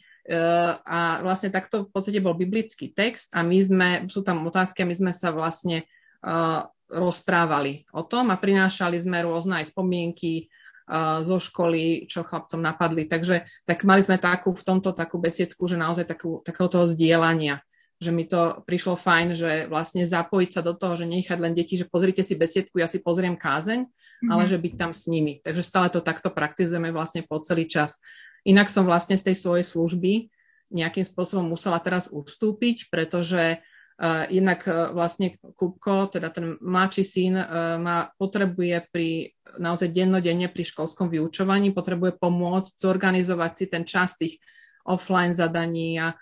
a 0.86 1.18
vlastne 1.26 1.50
takto 1.50 1.86
v 1.86 1.90
podstate 1.90 2.22
bol 2.22 2.38
biblický 2.38 2.94
text 2.94 3.34
a 3.34 3.42
my 3.42 3.58
sme, 3.58 3.88
sú 4.06 4.22
tam 4.22 4.46
otázky 4.46 4.86
a 4.86 4.88
my 4.88 4.94
sme 4.94 5.12
sa 5.14 5.34
vlastne 5.34 5.82
uh, 6.22 6.62
rozprávali 6.86 7.90
o 7.90 8.06
tom 8.06 8.30
a 8.30 8.38
prinášali 8.38 9.02
sme 9.02 9.26
rôzne 9.26 9.58
aj 9.58 9.74
spomienky 9.74 10.46
uh, 10.86 11.26
zo 11.26 11.42
školy, 11.42 12.06
čo 12.06 12.22
chlapcom 12.22 12.62
napadli. 12.62 13.10
Takže 13.10 13.66
tak 13.66 13.82
mali 13.82 14.06
sme 14.06 14.22
takú, 14.22 14.54
v 14.54 14.62
tomto 14.62 14.94
takú 14.94 15.18
besiedku, 15.18 15.66
že 15.66 15.74
naozaj 15.74 16.06
takú, 16.06 16.38
takého 16.46 16.70
toho 16.70 16.86
zdieľania 16.86 17.58
že 18.02 18.10
mi 18.10 18.26
to 18.26 18.66
prišlo 18.66 18.98
fajn, 18.98 19.38
že 19.38 19.50
vlastne 19.70 20.02
zapojiť 20.02 20.50
sa 20.50 20.60
do 20.60 20.74
toho, 20.74 20.98
že 20.98 21.06
nechať 21.06 21.38
len 21.38 21.54
deti, 21.54 21.78
že 21.78 21.86
pozrite 21.86 22.26
si 22.26 22.34
besiedku, 22.34 22.82
ja 22.82 22.90
si 22.90 22.98
pozriem 22.98 23.38
kázeň, 23.38 23.86
mm-hmm. 23.86 24.26
ale 24.26 24.42
že 24.50 24.58
byť 24.58 24.74
tam 24.74 24.90
s 24.90 25.06
nimi. 25.06 25.38
Takže 25.38 25.62
stále 25.62 25.86
to 25.86 26.02
takto 26.02 26.34
praktizujeme 26.34 26.90
vlastne 26.90 27.22
po 27.22 27.38
celý 27.38 27.70
čas. 27.70 28.02
Inak 28.42 28.68
som 28.70 28.86
vlastne 28.86 29.14
z 29.14 29.30
tej 29.30 29.36
svojej 29.38 29.64
služby 29.66 30.32
nejakým 30.72 31.04
spôsobom 31.04 31.52
musela 31.52 31.76
teraz 31.78 32.08
ustúpiť, 32.08 32.88
pretože 32.88 33.60
uh, 33.60 34.24
inak 34.32 34.64
uh, 34.64 34.90
vlastne 34.96 35.36
Kupko, 35.38 36.08
teda 36.08 36.32
ten 36.32 36.56
mladší 36.58 37.04
syn, 37.04 37.34
uh, 37.36 37.76
ma 37.76 38.08
potrebuje 38.16 38.88
pri 38.88 39.36
naozaj 39.60 39.92
dennodenne 39.92 40.48
pri 40.48 40.64
školskom 40.64 41.12
vyučovaní, 41.12 41.76
potrebuje 41.76 42.16
pomôcť 42.16 42.72
zorganizovať 42.80 43.52
si 43.52 43.64
ten 43.68 43.84
čas 43.84 44.16
tých 44.16 44.40
offline 44.88 45.36
zadaní 45.36 46.00
a 46.02 46.16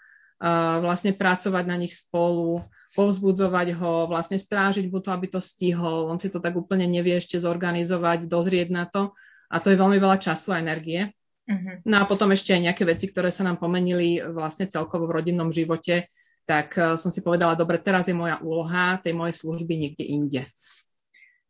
vlastne 0.81 1.13
pracovať 1.13 1.65
na 1.69 1.77
nich 1.77 1.93
spolu, 1.93 2.65
povzbudzovať 2.97 3.77
ho, 3.77 4.09
vlastne 4.09 4.41
strážiť 4.41 4.89
mu 4.89 5.05
to, 5.05 5.13
aby 5.13 5.29
to 5.29 5.37
stihol. 5.37 6.09
On 6.09 6.17
si 6.17 6.33
to 6.33 6.41
tak 6.41 6.57
úplne 6.57 6.89
nevie 6.89 7.21
ešte 7.21 7.37
zorganizovať, 7.37 8.25
dozrieť 8.25 8.73
na 8.73 8.89
to. 8.89 9.13
A 9.53 9.61
to 9.61 9.69
je 9.69 9.77
veľmi 9.77 10.01
veľa 10.01 10.17
času 10.17 10.57
a 10.57 10.65
energie. 10.65 11.13
Uh-huh. 11.51 11.83
No 11.83 11.97
a 11.99 12.05
potom 12.07 12.31
ešte 12.31 12.55
aj 12.55 12.71
nejaké 12.71 12.87
veci, 12.87 13.11
ktoré 13.11 13.35
sa 13.35 13.43
nám 13.43 13.59
pomenili 13.59 14.23
vlastne 14.23 14.71
celkovo 14.71 15.11
v 15.11 15.19
rodinnom 15.19 15.51
živote, 15.51 16.07
tak 16.47 16.79
uh, 16.79 16.95
som 16.95 17.11
si 17.11 17.27
povedala, 17.27 17.59
dobre, 17.59 17.83
teraz 17.83 18.07
je 18.07 18.15
moja 18.15 18.39
úloha 18.39 19.03
tej 19.03 19.19
mojej 19.19 19.35
služby 19.35 19.75
niekde 19.75 20.05
inde. 20.07 20.43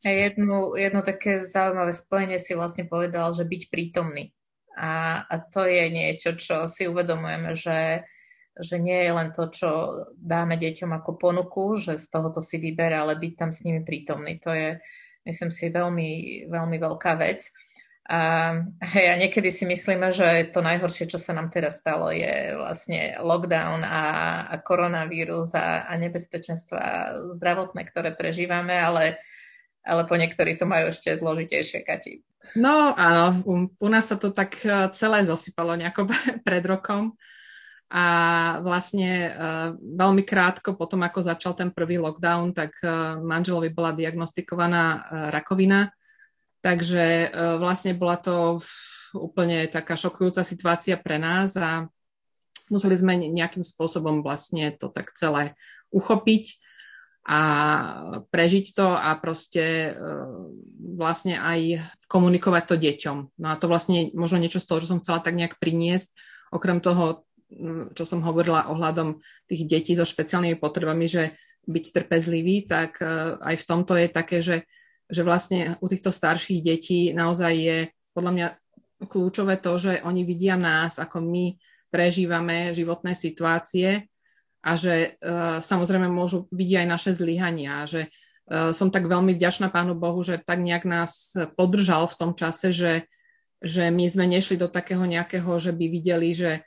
Jedno, 0.00 0.72
jedno 0.80 1.04
také 1.04 1.44
zaujímavé 1.44 1.92
spojenie 1.92 2.40
si 2.40 2.56
vlastne 2.56 2.88
povedal, 2.88 3.36
že 3.36 3.44
byť 3.44 3.62
prítomný. 3.68 4.32
A, 4.80 5.20
a 5.28 5.34
to 5.44 5.68
je 5.68 5.92
niečo, 5.92 6.32
čo 6.40 6.64
si 6.64 6.88
uvedomujeme, 6.88 7.52
že, 7.52 8.08
že 8.56 8.80
nie 8.80 8.96
je 8.96 9.12
len 9.12 9.28
to, 9.28 9.52
čo 9.52 9.70
dáme 10.16 10.56
deťom 10.56 10.96
ako 10.96 11.20
ponuku, 11.20 11.76
že 11.76 12.00
z 12.00 12.06
tohoto 12.08 12.40
si 12.40 12.56
vyberá, 12.56 13.04
ale 13.04 13.20
byť 13.20 13.32
tam 13.36 13.52
s 13.52 13.60
nimi 13.60 13.84
prítomný. 13.84 14.40
To 14.40 14.56
je, 14.56 14.80
myslím 15.28 15.52
si, 15.52 15.68
veľmi, 15.68 16.10
veľmi 16.48 16.76
veľká 16.80 17.20
vec. 17.20 17.52
A, 18.10 18.20
hej, 18.90 19.06
a 19.06 19.14
niekedy 19.14 19.54
si 19.54 19.62
myslíme, 19.70 20.10
že 20.10 20.50
to 20.50 20.66
najhoršie, 20.66 21.06
čo 21.06 21.14
sa 21.14 21.30
nám 21.30 21.46
teraz 21.54 21.78
stalo, 21.78 22.10
je 22.10 22.58
vlastne 22.58 23.14
lockdown 23.22 23.86
a, 23.86 24.02
a 24.50 24.54
koronavírus 24.58 25.54
a, 25.54 25.86
a 25.86 25.94
nebezpečenstva 25.94 26.82
zdravotné, 27.38 27.86
ktoré 27.86 28.10
prežívame, 28.10 28.74
ale, 28.74 29.22
ale 29.86 30.10
po 30.10 30.18
niektorí 30.18 30.58
to 30.58 30.66
majú 30.66 30.90
ešte 30.90 31.14
zložitejšie, 31.14 31.86
Kati. 31.86 32.26
No 32.58 32.90
áno, 32.98 33.46
u, 33.46 33.70
u 33.70 33.86
nás 33.86 34.10
sa 34.10 34.18
to 34.18 34.34
tak 34.34 34.58
e, 34.66 34.90
celé 34.90 35.22
zosypalo 35.22 35.78
nejako 35.78 36.10
pred 36.46 36.66
rokom 36.66 37.14
a 37.90 38.06
vlastne 38.62 39.10
uh, 39.26 39.74
veľmi 39.74 40.22
krátko 40.22 40.78
potom, 40.78 41.02
ako 41.02 41.26
začal 41.26 41.58
ten 41.58 41.74
prvý 41.74 41.98
lockdown, 41.98 42.54
tak 42.54 42.70
uh, 42.86 43.18
manželovi 43.18 43.74
bola 43.74 43.90
diagnostikovaná 43.90 44.82
uh, 44.94 45.00
rakovina 45.34 45.90
Takže 46.60 47.04
e, 47.04 47.28
vlastne 47.56 47.96
bola 47.96 48.20
to 48.20 48.60
úplne 49.16 49.66
taká 49.66 49.98
šokujúca 49.98 50.46
situácia 50.46 50.94
pre 50.94 51.18
nás 51.18 51.58
a 51.58 51.90
museli 52.70 52.94
sme 52.94 53.18
nejakým 53.18 53.66
spôsobom 53.66 54.22
vlastne 54.22 54.70
to 54.78 54.86
tak 54.92 55.10
celé 55.18 55.58
uchopiť. 55.90 56.62
a 57.26 57.40
prežiť 58.32 58.66
to 58.72 58.96
a 58.96 59.12
proste 59.20 59.92
vlastne 60.96 61.36
aj 61.36 61.84
komunikovať 62.08 62.64
to 62.64 62.76
deťom. 62.80 63.18
No 63.36 63.46
a 63.52 63.58
to 63.60 63.68
vlastne 63.68 64.08
možno 64.16 64.40
niečo 64.40 64.58
z 64.58 64.66
toho, 64.66 64.80
čo 64.80 64.90
som 64.96 65.00
chcela 65.04 65.20
tak 65.20 65.36
nejak 65.36 65.60
priniesť, 65.60 66.16
okrem 66.50 66.80
toho, 66.80 67.28
čo 67.94 68.04
som 68.08 68.24
hovorila 68.24 68.70
ohľadom 68.72 69.20
tých 69.50 69.62
detí 69.66 69.92
so 69.94 70.06
špeciálnymi 70.06 70.56
potrebami, 70.58 71.06
že 71.06 71.34
byť 71.68 71.84
trpezlivý, 71.92 72.64
tak 72.66 72.98
aj 73.42 73.54
v 73.58 73.68
tomto 73.68 73.94
je 74.00 74.08
také, 74.08 74.38
že, 74.40 74.64
že 75.10 75.26
vlastne 75.26 75.76
u 75.82 75.86
týchto 75.90 76.14
starších 76.14 76.62
detí 76.62 77.10
naozaj 77.10 77.52
je 77.52 77.78
podľa 78.14 78.32
mňa 78.32 78.46
kľúčové 79.04 79.58
to, 79.58 79.76
že 79.80 79.92
oni 80.06 80.22
vidia 80.22 80.54
nás, 80.54 80.96
ako 81.00 81.24
my 81.24 81.56
prežívame 81.90 82.70
životné 82.70 83.18
situácie 83.18 84.06
a 84.60 84.76
že 84.76 85.16
uh, 85.18 85.58
samozrejme 85.58 86.06
môžu 86.06 86.46
vidieť 86.52 86.84
aj 86.84 86.88
naše 86.88 87.10
zlyhania, 87.16 87.88
že 87.88 88.06
uh, 88.06 88.70
som 88.70 88.92
tak 88.92 89.08
veľmi 89.08 89.34
vďačná 89.34 89.72
Pánu 89.72 89.96
Bohu, 89.96 90.20
že 90.20 90.38
tak 90.38 90.60
nejak 90.60 90.84
nás 90.84 91.34
podržal 91.56 92.06
v 92.06 92.18
tom 92.20 92.32
čase, 92.36 92.70
že, 92.70 93.08
že 93.58 93.88
my 93.88 94.04
sme 94.06 94.28
nešli 94.28 94.60
do 94.60 94.68
takého 94.68 95.02
nejakého, 95.02 95.48
že 95.58 95.72
by 95.72 95.86
videli, 95.88 96.30
že 96.36 96.62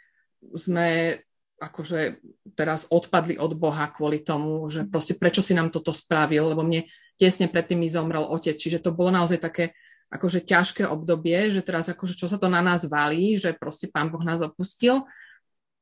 sme 0.57 1.21
akože 1.61 2.19
teraz 2.59 2.89
odpadli 2.91 3.39
od 3.39 3.55
Boha 3.55 3.87
kvôli 3.87 4.19
tomu, 4.19 4.67
že 4.67 4.83
proste 4.83 5.15
prečo 5.15 5.39
si 5.39 5.55
nám 5.55 5.71
toto 5.71 5.95
spravil, 5.95 6.51
lebo 6.51 6.65
mne 6.65 6.83
tesne 7.23 7.47
predtým 7.47 7.79
mi 7.79 7.87
zomrel 7.87 8.27
otec, 8.27 8.59
čiže 8.59 8.83
to 8.83 8.91
bolo 8.91 9.15
naozaj 9.15 9.39
také 9.39 9.71
akože 10.11 10.43
ťažké 10.43 10.83
obdobie, 10.83 11.47
že 11.49 11.63
teraz 11.63 11.87
akože 11.87 12.19
čo 12.19 12.27
sa 12.27 12.35
to 12.35 12.51
na 12.51 12.59
nás 12.59 12.83
valí, 12.83 13.39
že 13.39 13.55
proste 13.55 13.87
pán 13.87 14.11
Boh 14.11 14.21
nás 14.21 14.43
opustil, 14.43 15.07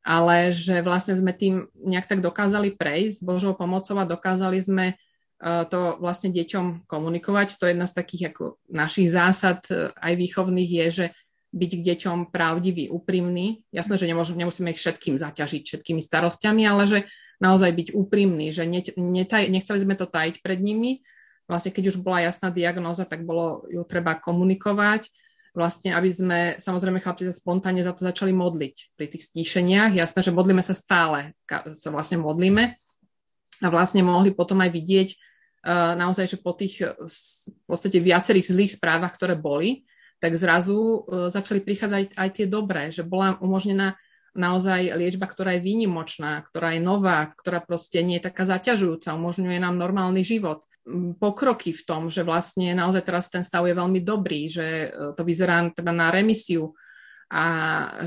ale 0.05 0.53
že 0.53 0.85
vlastne 0.85 1.17
sme 1.17 1.33
tým 1.33 1.67
nejak 1.75 2.07
tak 2.07 2.23
dokázali 2.23 2.77
prejsť 2.77 3.21
s 3.21 3.25
Božou 3.25 3.57
pomocou 3.57 3.97
a 3.99 4.07
dokázali 4.07 4.57
sme 4.61 4.85
uh, 4.95 5.67
to 5.67 5.99
vlastne 5.99 6.31
deťom 6.31 6.87
komunikovať. 6.87 7.59
To 7.59 7.67
je 7.67 7.73
jedna 7.75 7.85
z 7.89 7.97
takých 7.97 8.23
ako 8.31 8.61
našich 8.71 9.11
zásad 9.11 9.61
uh, 9.67 9.91
aj 9.99 10.13
výchovných 10.15 10.71
je, 10.71 10.87
že 10.89 11.05
byť 11.51 11.71
k 11.75 11.85
deťom 11.91 12.31
pravdivý, 12.31 12.87
úprimný. 12.87 13.67
Jasné, 13.75 13.99
že 13.99 14.07
nemôžem, 14.07 14.39
nemusíme 14.39 14.71
ich 14.71 14.79
všetkým 14.79 15.19
zaťažiť, 15.19 15.67
všetkými 15.67 15.99
starostiami, 15.99 16.63
ale 16.63 16.87
že 16.87 16.99
naozaj 17.43 17.75
byť 17.75 17.87
úprimný, 17.91 18.55
že 18.55 18.63
ne, 18.63 18.79
netaj, 18.95 19.51
nechceli 19.51 19.83
sme 19.83 19.99
to 19.99 20.07
tajiť 20.07 20.39
pred 20.39 20.63
nimi, 20.63 21.03
vlastne 21.51 21.75
keď 21.75 21.91
už 21.91 21.99
bola 21.99 22.23
jasná 22.23 22.47
diagnóza, 22.47 23.03
tak 23.03 23.27
bolo 23.27 23.67
ju 23.67 23.83
treba 23.83 24.15
komunikovať, 24.15 25.11
vlastne 25.51 25.91
aby 25.91 26.07
sme, 26.07 26.39
samozrejme 26.55 27.03
chlapci 27.03 27.27
sa 27.27 27.35
spontánne 27.35 27.83
za 27.83 27.91
to 27.91 28.07
začali 28.07 28.31
modliť 28.31 28.95
pri 28.95 29.11
tých 29.11 29.27
stíšeniach. 29.27 29.91
Jasné, 29.91 30.23
že 30.23 30.31
modlíme 30.31 30.63
sa 30.63 30.71
stále, 30.71 31.35
sa 31.75 31.91
vlastne 31.91 32.23
modlíme 32.23 32.79
a 33.59 33.67
vlastne 33.67 33.99
mohli 33.99 34.31
potom 34.31 34.63
aj 34.63 34.71
vidieť 34.71 35.09
uh, 35.11 35.93
naozaj, 35.99 36.31
že 36.31 36.37
po 36.39 36.55
tých 36.55 36.79
v 36.87 37.63
podstate 37.67 37.99
viacerých 37.99 38.47
zlých 38.47 38.71
správach, 38.79 39.11
ktoré 39.11 39.35
boli, 39.35 39.83
tak 40.23 40.39
zrazu 40.39 41.03
uh, 41.03 41.27
začali 41.27 41.59
prichádzať 41.59 42.15
aj 42.15 42.29
tie 42.31 42.47
dobré, 42.47 42.87
že 42.87 43.03
bola 43.03 43.35
umožnená 43.43 43.99
naozaj 44.31 44.95
liečba, 44.95 45.27
ktorá 45.27 45.59
je 45.59 45.65
výnimočná, 45.65 46.39
ktorá 46.47 46.75
je 46.75 46.81
nová, 46.81 47.31
ktorá 47.35 47.59
proste 47.59 47.99
nie 47.99 48.19
je 48.19 48.31
taká 48.31 48.47
zaťažujúca, 48.47 49.15
umožňuje 49.15 49.59
nám 49.59 49.75
normálny 49.75 50.23
život. 50.23 50.63
Mm, 50.87 51.19
pokroky 51.19 51.75
v 51.75 51.83
tom, 51.83 52.07
že 52.07 52.23
vlastne 52.23 52.71
naozaj 52.73 53.03
teraz 53.03 53.27
ten 53.27 53.43
stav 53.43 53.67
je 53.67 53.75
veľmi 53.75 53.99
dobrý, 54.01 54.47
že 54.47 54.65
e, 54.65 55.13
to 55.13 55.21
vyzerá 55.21 55.67
teda 55.75 55.91
na 55.91 56.09
remisiu 56.09 56.73
a 57.31 57.43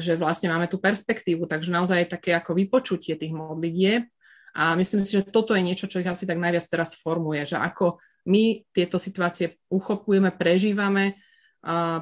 že 0.00 0.20
vlastne 0.20 0.52
máme 0.52 0.68
tú 0.68 0.76
perspektívu, 0.80 1.48
takže 1.48 1.72
naozaj 1.72 2.12
také 2.12 2.36
ako 2.36 2.52
vypočutie 2.56 3.16
tých 3.16 3.32
modlitieb 3.32 4.04
a 4.52 4.76
myslím 4.76 5.02
si, 5.02 5.16
že 5.16 5.28
toto 5.28 5.56
je 5.56 5.64
niečo, 5.64 5.88
čo 5.88 5.98
ich 5.98 6.08
asi 6.08 6.28
tak 6.28 6.36
najviac 6.36 6.64
teraz 6.68 6.92
formuje, 6.94 7.42
že 7.48 7.56
ako 7.56 7.98
my 8.28 8.68
tieto 8.70 9.00
situácie 9.00 9.58
uchopujeme, 9.72 10.30
prežívame, 10.30 11.18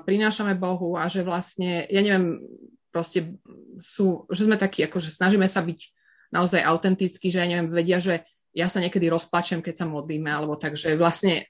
prinášame 0.05 0.59
Bohu 0.59 0.99
a 0.99 1.07
že 1.07 1.23
vlastne, 1.23 1.87
ja 1.87 2.03
neviem, 2.03 2.43
proste 2.93 3.41
sú, 3.81 4.29
že 4.29 4.45
sme 4.45 4.61
takí, 4.61 4.85
akože 4.85 5.09
snažíme 5.09 5.49
sa 5.49 5.65
byť 5.65 5.81
naozaj 6.29 6.61
autentickí, 6.61 7.33
že 7.33 7.41
ja 7.41 7.49
neviem, 7.49 7.73
vedia, 7.73 7.99
že 7.99 8.23
ja 8.53 8.69
sa 8.69 8.85
niekedy 8.85 9.09
rozplačem, 9.09 9.65
keď 9.65 9.83
sa 9.83 9.87
modlíme, 9.89 10.29
alebo 10.29 10.61
tak, 10.61 10.77
že 10.77 10.93
vlastne 10.93 11.49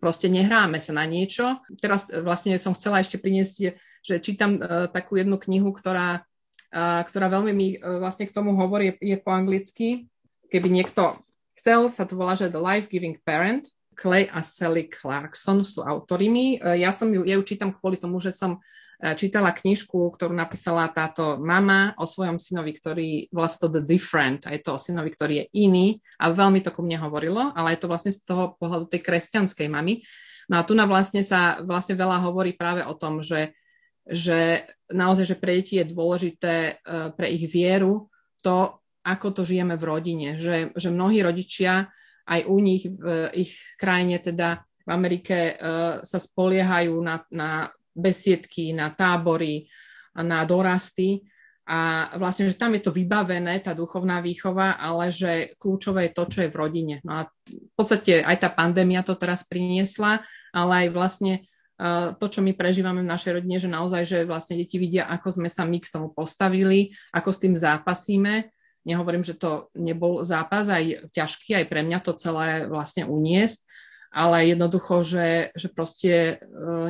proste 0.00 0.32
nehráme 0.32 0.80
sa 0.80 0.96
na 0.96 1.04
niečo. 1.04 1.60
Teraz 1.76 2.08
vlastne 2.08 2.56
som 2.56 2.72
chcela 2.72 3.04
ešte 3.04 3.20
priniesť, 3.20 3.76
že 4.00 4.14
čítam 4.24 4.56
uh, 4.56 4.88
takú 4.88 5.20
jednu 5.20 5.36
knihu, 5.36 5.76
ktorá, 5.76 6.24
uh, 6.72 7.00
ktorá 7.04 7.28
veľmi 7.28 7.52
mi 7.52 7.68
uh, 7.76 8.00
vlastne 8.00 8.24
k 8.24 8.32
tomu 8.32 8.56
hovorí, 8.56 8.96
je, 8.96 9.16
po 9.20 9.28
anglicky. 9.28 10.08
Keby 10.48 10.72
niekto 10.72 11.20
chcel, 11.60 11.92
sa 11.92 12.08
to 12.08 12.16
volá, 12.16 12.32
že 12.32 12.48
The 12.48 12.60
Life 12.60 12.88
Giving 12.88 13.20
Parent. 13.20 13.68
Clay 13.98 14.30
a 14.30 14.46
Sally 14.46 14.86
Clarkson 14.86 15.66
sú 15.66 15.82
autorimi. 15.82 16.54
Ja 16.78 16.94
som 16.94 17.10
ju, 17.10 17.26
ja 17.26 17.34
ju 17.34 17.42
čítam 17.42 17.74
kvôli 17.74 17.98
tomu, 17.98 18.22
že 18.22 18.30
som 18.30 18.62
E, 18.62 18.87
čítala 18.98 19.54
knižku, 19.54 19.94
ktorú 19.94 20.34
napísala 20.34 20.90
táto 20.90 21.38
mama 21.38 21.94
o 22.02 22.02
svojom 22.02 22.34
synovi, 22.34 22.74
ktorý 22.74 23.10
sa 23.46 23.58
to 23.62 23.70
The 23.70 23.82
Different 23.86 24.50
a 24.50 24.58
je 24.58 24.60
to 24.66 24.74
o 24.74 24.82
synovi, 24.82 25.14
ktorý 25.14 25.34
je 25.38 25.46
iný 25.54 25.86
a 26.18 26.34
veľmi 26.34 26.58
to 26.66 26.74
ku 26.74 26.82
mne 26.82 26.98
hovorilo, 27.06 27.54
ale 27.54 27.78
je 27.78 27.86
to 27.86 27.90
vlastne 27.90 28.10
z 28.10 28.26
toho 28.26 28.58
pohľadu 28.58 28.90
tej 28.90 29.06
kresťanskej 29.06 29.70
mamy. 29.70 30.02
No 30.50 30.58
a 30.58 30.66
tu 30.66 30.74
na 30.74 30.90
vlastne 30.90 31.22
sa 31.22 31.62
vlastne 31.62 31.94
veľa 31.94 32.26
hovorí 32.26 32.58
práve 32.58 32.82
o 32.82 32.90
tom, 32.98 33.22
že, 33.22 33.54
že 34.02 34.66
naozaj, 34.90 35.30
že 35.30 35.36
pre 35.38 35.62
deti 35.62 35.78
je 35.78 35.86
dôležité 35.86 36.82
uh, 36.82 37.14
pre 37.14 37.30
ich 37.30 37.46
vieru 37.46 38.10
to, 38.42 38.82
ako 39.06 39.30
to 39.30 39.42
žijeme 39.46 39.78
v 39.78 39.86
rodine, 39.86 40.28
že, 40.42 40.74
že 40.74 40.90
mnohí 40.90 41.22
rodičia 41.22 41.86
aj 42.26 42.40
u 42.50 42.56
nich 42.58 42.82
v 42.82 43.30
ich 43.46 43.54
krajine, 43.78 44.18
teda 44.18 44.66
v 44.82 44.90
Amerike, 44.90 45.54
uh, 45.54 46.02
sa 46.02 46.18
spoliehajú 46.18 46.98
na, 46.98 47.22
na 47.30 47.70
besiedky, 47.98 48.70
na 48.70 48.94
tábory, 48.94 49.66
na 50.14 50.46
dorasty. 50.46 51.26
A 51.68 52.08
vlastne, 52.16 52.48
že 52.48 52.56
tam 52.56 52.72
je 52.72 52.80
to 52.80 52.96
vybavené, 52.96 53.60
tá 53.60 53.76
duchovná 53.76 54.24
výchova, 54.24 54.80
ale 54.80 55.12
že 55.12 55.52
kľúčové 55.60 56.08
je 56.08 56.16
to, 56.16 56.24
čo 56.24 56.38
je 56.46 56.48
v 56.48 56.56
rodine. 56.56 56.96
No 57.04 57.20
a 57.20 57.22
v 57.28 57.72
podstate 57.76 58.24
aj 58.24 58.40
tá 58.40 58.48
pandémia 58.48 59.04
to 59.04 59.12
teraz 59.20 59.44
priniesla, 59.44 60.24
ale 60.48 60.72
aj 60.72 60.96
vlastne 60.96 61.44
uh, 61.76 62.16
to, 62.16 62.24
čo 62.32 62.40
my 62.40 62.56
prežívame 62.56 63.04
v 63.04 63.12
našej 63.12 63.36
rodine, 63.36 63.60
že 63.60 63.68
naozaj, 63.68 64.02
že 64.08 64.18
vlastne 64.24 64.56
deti 64.56 64.80
vidia, 64.80 65.12
ako 65.12 65.28
sme 65.28 65.52
sa 65.52 65.68
my 65.68 65.76
k 65.76 65.92
tomu 65.92 66.08
postavili, 66.08 66.96
ako 67.12 67.36
s 67.36 67.42
tým 67.44 67.52
zápasíme. 67.52 68.48
Nehovorím, 68.88 69.20
že 69.20 69.36
to 69.36 69.68
nebol 69.76 70.24
zápas, 70.24 70.72
aj 70.72 71.12
ťažký, 71.12 71.52
aj 71.52 71.68
pre 71.68 71.84
mňa 71.84 72.00
to 72.00 72.16
celé 72.16 72.64
vlastne 72.64 73.04
uniesť, 73.04 73.67
ale 74.08 74.48
jednoducho, 74.48 75.04
že, 75.04 75.52
že 75.52 75.68
proste 75.68 76.12
e, 76.12 76.34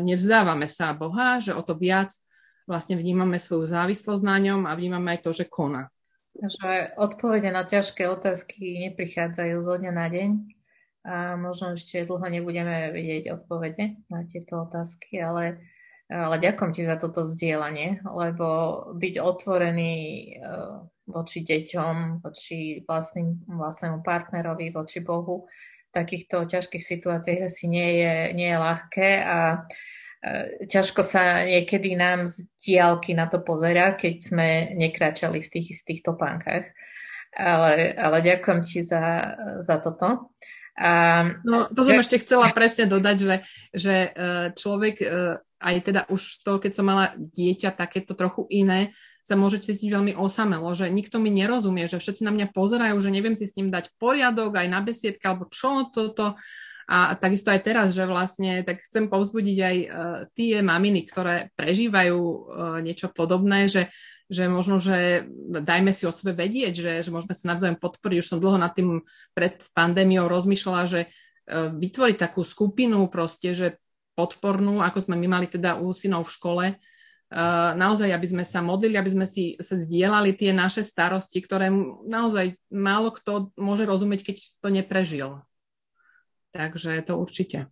nevzdávame 0.03 0.71
sa 0.71 0.95
Boha, 0.95 1.43
že 1.43 1.55
o 1.55 1.63
to 1.67 1.75
viac 1.75 2.15
vlastne 2.69 3.01
vnímame 3.01 3.41
svoju 3.41 3.67
závislosť 3.67 4.23
na 4.23 4.37
ňom 4.39 4.69
a 4.69 4.77
vnímame 4.77 5.17
aj 5.17 5.21
to, 5.25 5.31
že 5.33 5.49
koná. 5.49 5.89
Že 6.39 6.95
odpovede 6.95 7.51
na 7.51 7.67
ťažké 7.67 8.07
otázky 8.07 8.87
neprichádzajú 8.91 9.57
zo 9.59 9.75
dňa 9.81 9.93
na 9.93 10.07
deň 10.07 10.31
a 11.09 11.35
možno 11.41 11.75
ešte 11.75 12.05
dlho 12.05 12.23
nebudeme 12.29 12.93
vedieť 12.93 13.33
odpovede 13.41 13.99
na 14.13 14.23
tieto 14.29 14.69
otázky, 14.69 15.19
ale, 15.19 15.65
ale 16.07 16.37
ďakujem 16.39 16.71
ti 16.77 16.83
za 16.85 17.01
toto 17.01 17.25
zdieľanie, 17.25 18.05
lebo 18.05 18.47
byť 18.95 19.15
otvorený 19.19 19.95
e, 19.97 20.27
voči 21.09 21.41
deťom, 21.41 22.21
voči 22.21 22.85
vlastným, 22.85 23.49
vlastnému 23.49 24.05
partnerovi, 24.05 24.69
voči 24.69 25.01
Bohu, 25.01 25.49
takýchto 25.99 26.47
ťažkých 26.47 26.85
situáciách 26.85 27.51
asi 27.51 27.67
nie 27.67 27.99
je, 27.99 28.15
nie 28.39 28.49
je 28.55 28.59
ľahké 28.63 29.11
a 29.27 29.39
e, 29.51 29.59
ťažko 30.71 31.03
sa 31.03 31.43
niekedy 31.43 31.99
nám 31.99 32.31
z 32.31 32.47
diálky 32.55 33.19
na 33.19 33.27
to 33.27 33.43
pozera, 33.43 33.99
keď 33.99 34.15
sme 34.23 34.49
nekračali 34.79 35.43
v 35.43 35.51
tých 35.51 35.67
istých 35.75 36.07
topánkach. 36.07 36.71
Ale, 37.35 37.93
ale 37.99 38.19
ďakujem 38.25 38.61
ti 38.65 38.81
za, 38.81 39.35
za 39.61 39.77
toto. 39.83 40.33
A, 40.79 41.23
no, 41.43 41.67
to 41.75 41.83
som 41.83 41.99
ešte 41.99 42.23
chcela 42.23 42.55
presne 42.55 42.87
dodať, 42.87 43.17
že, 43.19 43.37
že 43.75 43.95
e, 43.95 44.11
človek 44.55 44.97
e, 45.03 45.07
aj 45.59 45.77
teda 45.83 46.07
už 46.07 46.47
to, 46.47 46.63
keď 46.63 46.73
som 46.73 46.87
mala 46.87 47.19
dieťa 47.19 47.75
takéto 47.75 48.15
trochu 48.15 48.47
iné, 48.47 48.95
sa 49.29 49.37
môže 49.37 49.61
cítiť 49.61 49.93
veľmi 49.93 50.17
osamelo, 50.17 50.73
že 50.73 50.89
nikto 50.89 51.21
mi 51.21 51.29
nerozumie, 51.29 51.85
že 51.85 52.01
všetci 52.01 52.25
na 52.25 52.33
mňa 52.33 52.57
pozerajú, 52.57 52.97
že 52.97 53.13
neviem 53.13 53.37
si 53.37 53.45
s 53.45 53.61
ním 53.61 53.69
dať 53.69 53.93
poriadok 54.01 54.57
aj 54.57 54.69
na 54.73 54.81
besiedka, 54.81 55.37
alebo 55.37 55.53
čo 55.53 55.93
toto. 55.93 56.41
A 56.89 57.13
takisto 57.21 57.53
aj 57.53 57.61
teraz, 57.61 57.93
že 57.93 58.09
vlastne, 58.09 58.65
tak 58.65 58.81
chcem 58.81 59.13
povzbudiť 59.13 59.59
aj 59.61 59.77
uh, 59.77 59.89
tie 60.33 60.65
maminy, 60.65 61.05
ktoré 61.05 61.53
prežívajú 61.53 62.17
uh, 62.17 62.41
niečo 62.81 63.13
podobné, 63.13 63.69
že, 63.69 63.93
že 64.33 64.49
možno, 64.49 64.81
že 64.81 65.29
dajme 65.53 65.93
si 65.93 66.09
o 66.09 66.13
sebe 66.17 66.33
vedieť, 66.33 66.73
že, 66.81 66.93
že 67.05 67.13
môžeme 67.13 67.37
sa 67.37 67.53
navzájom 67.53 67.77
podporiť. 67.77 68.25
Už 68.25 68.31
som 68.33 68.41
dlho 68.41 68.57
nad 68.57 68.73
tým 68.73 69.05
pred 69.37 69.61
pandémiou 69.77 70.33
rozmýšľala, 70.33 70.89
že 70.89 71.01
uh, 71.05 71.69
vytvoriť 71.77 72.17
takú 72.17 72.41
skupinu 72.41 73.05
proste, 73.13 73.53
že 73.53 73.77
podpornú, 74.17 74.81
ako 74.81 75.05
sme 75.05 75.21
my 75.21 75.29
mali 75.29 75.47
teda 75.53 75.77
u 75.77 75.93
synov 75.93 76.25
v 76.25 76.33
škole, 76.33 76.65
naozaj, 77.77 78.09
aby 78.09 78.27
sme 78.27 78.45
sa 78.45 78.65
modlili, 78.65 78.97
aby 78.97 79.13
sme 79.13 79.27
si 79.29 79.61
sa 79.61 79.77
zdieľali 79.77 80.33
tie 80.33 80.57
naše 80.57 80.81
starosti, 80.81 81.45
ktoré 81.45 81.69
naozaj 82.09 82.57
málo 82.73 83.13
kto 83.13 83.53
môže 83.61 83.85
rozumieť, 83.85 84.33
keď 84.33 84.37
to 84.65 84.69
neprežil. 84.73 85.31
Takže 86.57 87.05
to 87.05 87.21
určite. 87.21 87.69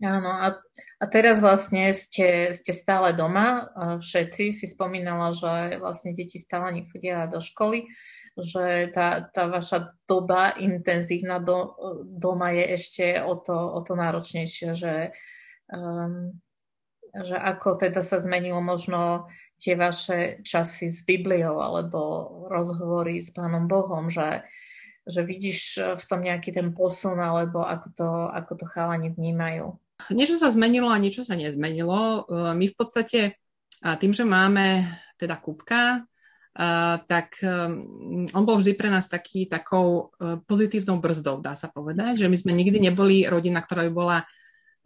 Áno, 0.00 0.32
a, 0.32 0.56
a 0.96 1.04
teraz 1.12 1.44
vlastne 1.44 1.92
ste, 1.92 2.56
ste 2.56 2.72
stále 2.72 3.12
doma, 3.12 3.68
všetci 4.00 4.56
si 4.56 4.64
spomínala, 4.64 5.36
že 5.36 5.76
vlastne 5.76 6.16
deti 6.16 6.40
stále 6.40 6.72
nechodia 6.72 7.28
do 7.28 7.44
školy, 7.44 7.84
že 8.40 8.88
tá, 8.96 9.28
tá 9.28 9.44
vaša 9.44 9.92
doba 10.08 10.56
intenzívna 10.56 11.36
do, 11.36 11.76
doma 12.08 12.56
je 12.56 12.80
ešte 12.80 13.20
o 13.20 13.36
to, 13.36 13.52
o 13.52 13.84
to 13.84 13.92
náročnejšia, 13.92 14.72
že, 14.72 15.12
um, 15.68 16.32
že 17.14 17.34
ako 17.34 17.76
teda 17.76 18.00
sa 18.00 18.22
zmenilo 18.22 18.62
možno 18.62 19.30
tie 19.58 19.74
vaše 19.76 20.40
časy 20.46 20.88
s 20.88 21.02
Bibliou 21.04 21.58
alebo 21.58 21.98
rozhovory 22.48 23.20
s 23.20 23.34
Pánom 23.34 23.66
Bohom, 23.66 24.08
že, 24.08 24.46
že 25.04 25.26
vidíš 25.26 25.80
v 26.00 26.04
tom 26.06 26.20
nejaký 26.22 26.54
ten 26.54 26.70
posun 26.72 27.18
alebo 27.18 27.66
ako 27.66 27.88
to, 27.92 28.10
ako 28.30 28.52
to 28.56 28.66
chalani 28.70 29.10
vnímajú. 29.12 29.76
Niečo 30.08 30.40
sa 30.40 30.48
zmenilo 30.48 30.88
a 30.88 30.96
niečo 30.96 31.26
sa 31.26 31.36
nezmenilo. 31.36 32.24
E, 32.24 32.56
my 32.56 32.64
v 32.72 32.74
podstate 32.74 33.36
tým, 33.80 34.12
že 34.16 34.24
máme 34.24 34.88
teda 35.20 35.36
Kupka, 35.36 36.08
tak 37.06 37.38
e, 37.40 37.54
on 38.34 38.42
bol 38.42 38.58
vždy 38.58 38.74
pre 38.74 38.90
nás 38.90 39.06
taký, 39.06 39.46
takou 39.46 40.10
e, 40.18 40.42
pozitívnou 40.42 40.98
brzdou, 40.98 41.38
dá 41.38 41.54
sa 41.54 41.70
povedať, 41.70 42.26
že 42.26 42.26
my 42.26 42.36
sme 42.36 42.52
nikdy 42.58 42.90
neboli 42.90 43.22
rodina, 43.24 43.62
ktorá 43.62 43.86
by 43.86 43.92
bola 43.94 44.18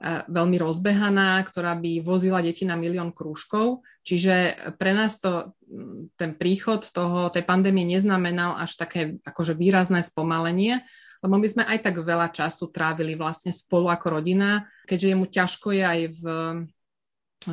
veľmi 0.03 0.59
rozbehaná, 0.59 1.39
ktorá 1.47 1.79
by 1.79 2.03
vozila 2.03 2.43
deti 2.43 2.67
na 2.67 2.75
milión 2.75 3.15
krúžkov. 3.15 3.87
Čiže 4.03 4.59
pre 4.77 4.91
nás 4.91 5.23
to, 5.23 5.55
ten 6.19 6.35
príchod 6.35 6.83
toho, 6.83 7.31
tej 7.31 7.47
pandémie 7.47 7.87
neznamenal 7.87 8.59
až 8.59 8.75
také 8.75 9.17
akože 9.23 9.55
výrazné 9.55 10.03
spomalenie, 10.03 10.83
lebo 11.25 11.41
my 11.41 11.47
sme 11.49 11.65
aj 11.65 11.79
tak 11.89 12.05
veľa 12.05 12.29
času 12.35 12.69
trávili 12.69 13.17
vlastne 13.17 13.55
spolu 13.55 13.89
ako 13.89 14.21
rodina, 14.21 14.69
keďže 14.85 15.09
je 15.09 15.17
mu 15.17 15.27
ťažko 15.31 15.69
je 15.73 15.85
aj 15.87 16.01
v 16.21 16.25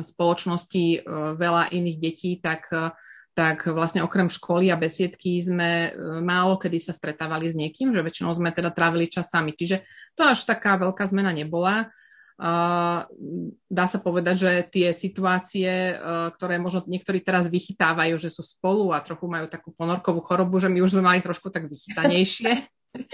spoločnosti 0.00 0.84
e, 0.96 0.98
veľa 1.36 1.68
iných 1.68 1.98
detí, 2.00 2.40
tak, 2.40 2.72
e, 2.72 2.88
tak 3.36 3.68
vlastne 3.68 4.00
okrem 4.00 4.32
školy 4.32 4.72
a 4.72 4.80
besiedky 4.80 5.36
sme 5.44 5.92
e, 5.92 6.20
málo 6.24 6.56
kedy 6.56 6.80
sa 6.80 6.96
stretávali 6.96 7.52
s 7.52 7.58
niekým, 7.58 7.92
že 7.92 8.00
väčšinou 8.00 8.32
sme 8.32 8.48
teda 8.48 8.72
trávili 8.72 9.12
čas 9.12 9.28
sami. 9.28 9.52
Čiže 9.52 9.84
to 10.16 10.24
až 10.24 10.48
taká 10.48 10.80
veľká 10.80 11.04
zmena 11.12 11.36
nebola. 11.36 11.92
Uh, 12.42 13.06
dá 13.70 13.86
sa 13.86 14.02
povedať, 14.02 14.34
že 14.42 14.52
tie 14.66 14.90
situácie, 14.90 15.94
uh, 15.94 16.26
ktoré 16.34 16.58
možno 16.58 16.82
niektorí 16.90 17.22
teraz 17.22 17.46
vychytávajú, 17.46 18.18
že 18.18 18.34
sú 18.34 18.42
spolu 18.42 18.90
a 18.90 18.98
trochu 18.98 19.30
majú 19.30 19.46
takú 19.46 19.70
ponorkovú 19.70 20.26
chorobu, 20.26 20.58
že 20.58 20.66
my 20.66 20.82
už 20.82 20.98
sme 20.98 21.06
mali 21.06 21.22
trošku 21.22 21.54
tak 21.54 21.70
vychytanejšie. 21.70 22.66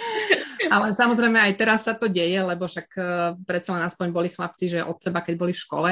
Ale 0.73 0.97
samozrejme 0.97 1.37
aj 1.45 1.53
teraz 1.61 1.85
sa 1.85 1.93
to 1.93 2.09
deje, 2.09 2.41
lebo 2.41 2.65
však 2.65 2.89
uh, 2.97 3.37
predsa 3.45 3.77
len 3.77 3.85
aspoň 3.85 4.07
boli 4.17 4.33
chlapci, 4.33 4.73
že 4.73 4.81
od 4.81 4.97
seba, 4.97 5.21
keď 5.21 5.35
boli 5.37 5.53
v 5.53 5.61
škole, 5.61 5.91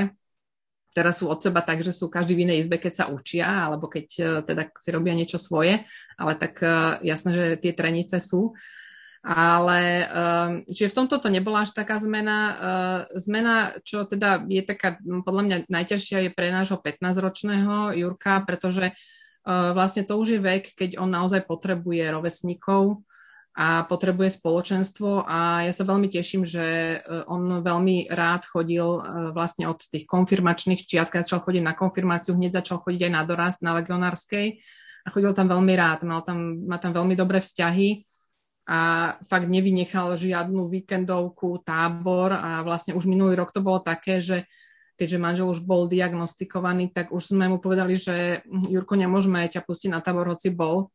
teraz 0.97 1.21
sú 1.21 1.29
od 1.29 1.37
seba 1.37 1.61
tak, 1.61 1.85
že 1.85 1.93
sú 1.93 2.09
každý 2.09 2.41
v 2.41 2.49
inej 2.49 2.65
izbe, 2.65 2.81
keď 2.81 3.05
sa 3.05 3.13
učia, 3.13 3.69
alebo 3.69 3.85
keď 3.85 4.07
uh, 4.17 4.29
teda 4.49 4.73
si 4.81 4.89
robia 4.97 5.13
niečo 5.13 5.37
svoje, 5.37 5.85
ale 6.17 6.33
tak 6.41 6.57
uh, 6.65 6.97
jasné, 7.05 7.31
že 7.37 7.45
tie 7.61 7.77
trenice 7.77 8.17
sú. 8.17 8.57
Ale 9.27 10.07
čiže 10.71 10.95
v 10.95 10.99
tomto 11.03 11.19
to 11.19 11.27
nebola 11.27 11.67
až 11.67 11.75
taká 11.75 11.99
zmena. 11.99 12.39
Zmena, 13.19 13.75
čo 13.83 14.07
teda 14.07 14.47
je 14.47 14.63
taká, 14.63 15.03
podľa 15.03 15.43
mňa 15.43 15.57
najťažšia 15.67 16.19
je 16.23 16.31
pre 16.31 16.55
nášho 16.55 16.79
15-ročného 16.79 17.99
Jurka, 17.99 18.47
pretože 18.47 18.95
vlastne 19.43 20.07
to 20.07 20.15
už 20.15 20.39
je 20.39 20.41
vek, 20.41 20.79
keď 20.79 21.03
on 21.03 21.11
naozaj 21.11 21.43
potrebuje 21.43 22.07
rovesníkov, 22.07 23.03
a 23.57 23.89
potrebuje 23.89 24.37
spoločenstvo. 24.37 25.25
A 25.25 25.65
ja 25.65 25.73
sa 25.73 25.89
veľmi 25.89 26.13
teším, 26.13 26.45
že 26.45 27.01
on 27.25 27.65
veľmi 27.65 28.13
rád 28.13 28.45
chodil 28.45 28.85
vlastne 29.33 29.65
od 29.65 29.81
tých 29.81 30.05
konfirmačných 30.05 30.85
čias, 30.85 31.09
keď 31.09 31.25
začal 31.25 31.41
chodiť 31.41 31.65
na 31.65 31.73
konfirmáciu, 31.73 32.37
hneď 32.37 32.61
začal 32.61 32.85
chodiť 32.85 33.09
aj 33.09 33.13
na 33.17 33.23
dorast 33.25 33.65
na 33.65 33.73
legionárskej. 33.81 34.61
A 35.03 35.09
chodil 35.09 35.33
tam 35.33 35.49
veľmi 35.49 35.73
rád, 35.73 36.05
mal 36.05 36.21
tam, 36.21 36.69
má 36.69 36.77
tam 36.77 36.93
veľmi 36.93 37.17
dobré 37.17 37.41
vzťahy 37.41 38.05
a 38.67 39.15
fakt 39.23 39.47
nevynechal 39.47 40.19
žiadnu 40.19 40.67
víkendovku, 40.67 41.63
tábor 41.63 42.35
a 42.35 42.67
vlastne 42.67 42.99
už 42.99 43.07
minulý 43.07 43.39
rok 43.39 43.55
to 43.55 43.63
bolo 43.63 43.79
také, 43.79 44.19
že 44.19 44.51
keďže 44.99 45.23
manžel 45.23 45.47
už 45.47 45.63
bol 45.63 45.87
diagnostikovaný, 45.87 46.91
tak 46.91 47.15
už 47.15 47.37
sme 47.37 47.47
mu 47.47 47.63
povedali, 47.63 47.95
že 47.95 48.43
Jurko, 48.49 48.99
nemôžeme 48.99 49.47
ťa 49.47 49.63
pustiť 49.63 49.93
na 49.93 50.03
tábor, 50.03 50.27
hoci 50.27 50.51
bol, 50.51 50.91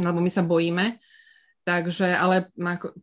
lebo 0.00 0.18
my 0.18 0.30
sa 0.32 0.42
bojíme 0.42 0.98
Takže, 1.60 2.16
ale 2.16 2.48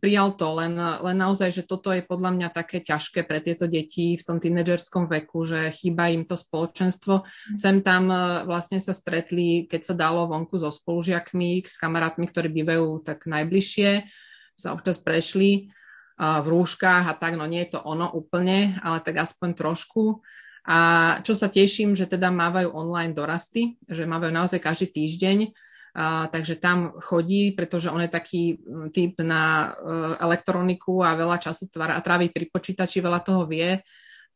prijal 0.02 0.34
to, 0.34 0.50
len, 0.58 0.74
len 0.82 1.18
naozaj, 1.18 1.54
že 1.54 1.64
toto 1.70 1.94
je 1.94 2.02
podľa 2.02 2.34
mňa 2.34 2.48
také 2.50 2.82
ťažké 2.82 3.22
pre 3.30 3.38
tieto 3.38 3.70
deti 3.70 4.18
v 4.18 4.24
tom 4.26 4.42
tínedžerskom 4.42 5.06
veku, 5.06 5.46
že 5.46 5.70
chýba 5.70 6.10
im 6.10 6.26
to 6.26 6.34
spoločenstvo. 6.34 7.22
Mm. 7.22 7.54
Sem 7.54 7.78
tam 7.86 8.10
e, 8.10 8.44
vlastne 8.50 8.82
sa 8.82 8.98
stretli, 8.98 9.70
keď 9.70 9.82
sa 9.86 9.94
dalo 9.94 10.26
vonku 10.26 10.58
so 10.58 10.74
spolužiakmi, 10.74 11.62
s 11.70 11.78
kamarátmi, 11.78 12.26
ktorí 12.26 12.50
bývajú 12.50 13.06
tak 13.06 13.30
najbližšie, 13.30 14.10
sa 14.58 14.74
občas 14.74 14.98
prešli 14.98 15.70
v 16.18 16.46
rúškach 16.50 17.06
a 17.06 17.14
tak, 17.14 17.38
no 17.38 17.46
nie 17.46 17.62
je 17.70 17.78
to 17.78 17.80
ono 17.86 18.10
úplne, 18.10 18.82
ale 18.82 19.06
tak 19.06 19.22
aspoň 19.22 19.54
trošku. 19.54 20.26
A 20.68 20.78
čo 21.22 21.38
sa 21.38 21.48
teším, 21.48 21.94
že 21.94 22.10
teda 22.10 22.34
mávajú 22.34 22.74
online 22.74 23.14
dorasty, 23.14 23.78
že 23.86 24.10
mávajú 24.10 24.34
naozaj 24.34 24.60
každý 24.60 24.92
týždeň, 24.92 25.38
a, 25.98 26.30
takže 26.30 26.62
tam 26.62 26.94
chodí, 27.02 27.58
pretože 27.58 27.90
on 27.90 28.06
je 28.06 28.12
taký 28.14 28.62
mm, 28.62 28.94
typ 28.94 29.18
na 29.26 29.74
uh, 29.74 30.14
elektroniku 30.22 31.02
a 31.02 31.18
veľa 31.18 31.42
času 31.42 31.74
tvára, 31.74 31.98
a 31.98 32.06
trávi 32.06 32.30
pri 32.30 32.54
počítači, 32.54 33.02
veľa 33.02 33.26
toho 33.26 33.50
vie, 33.50 33.82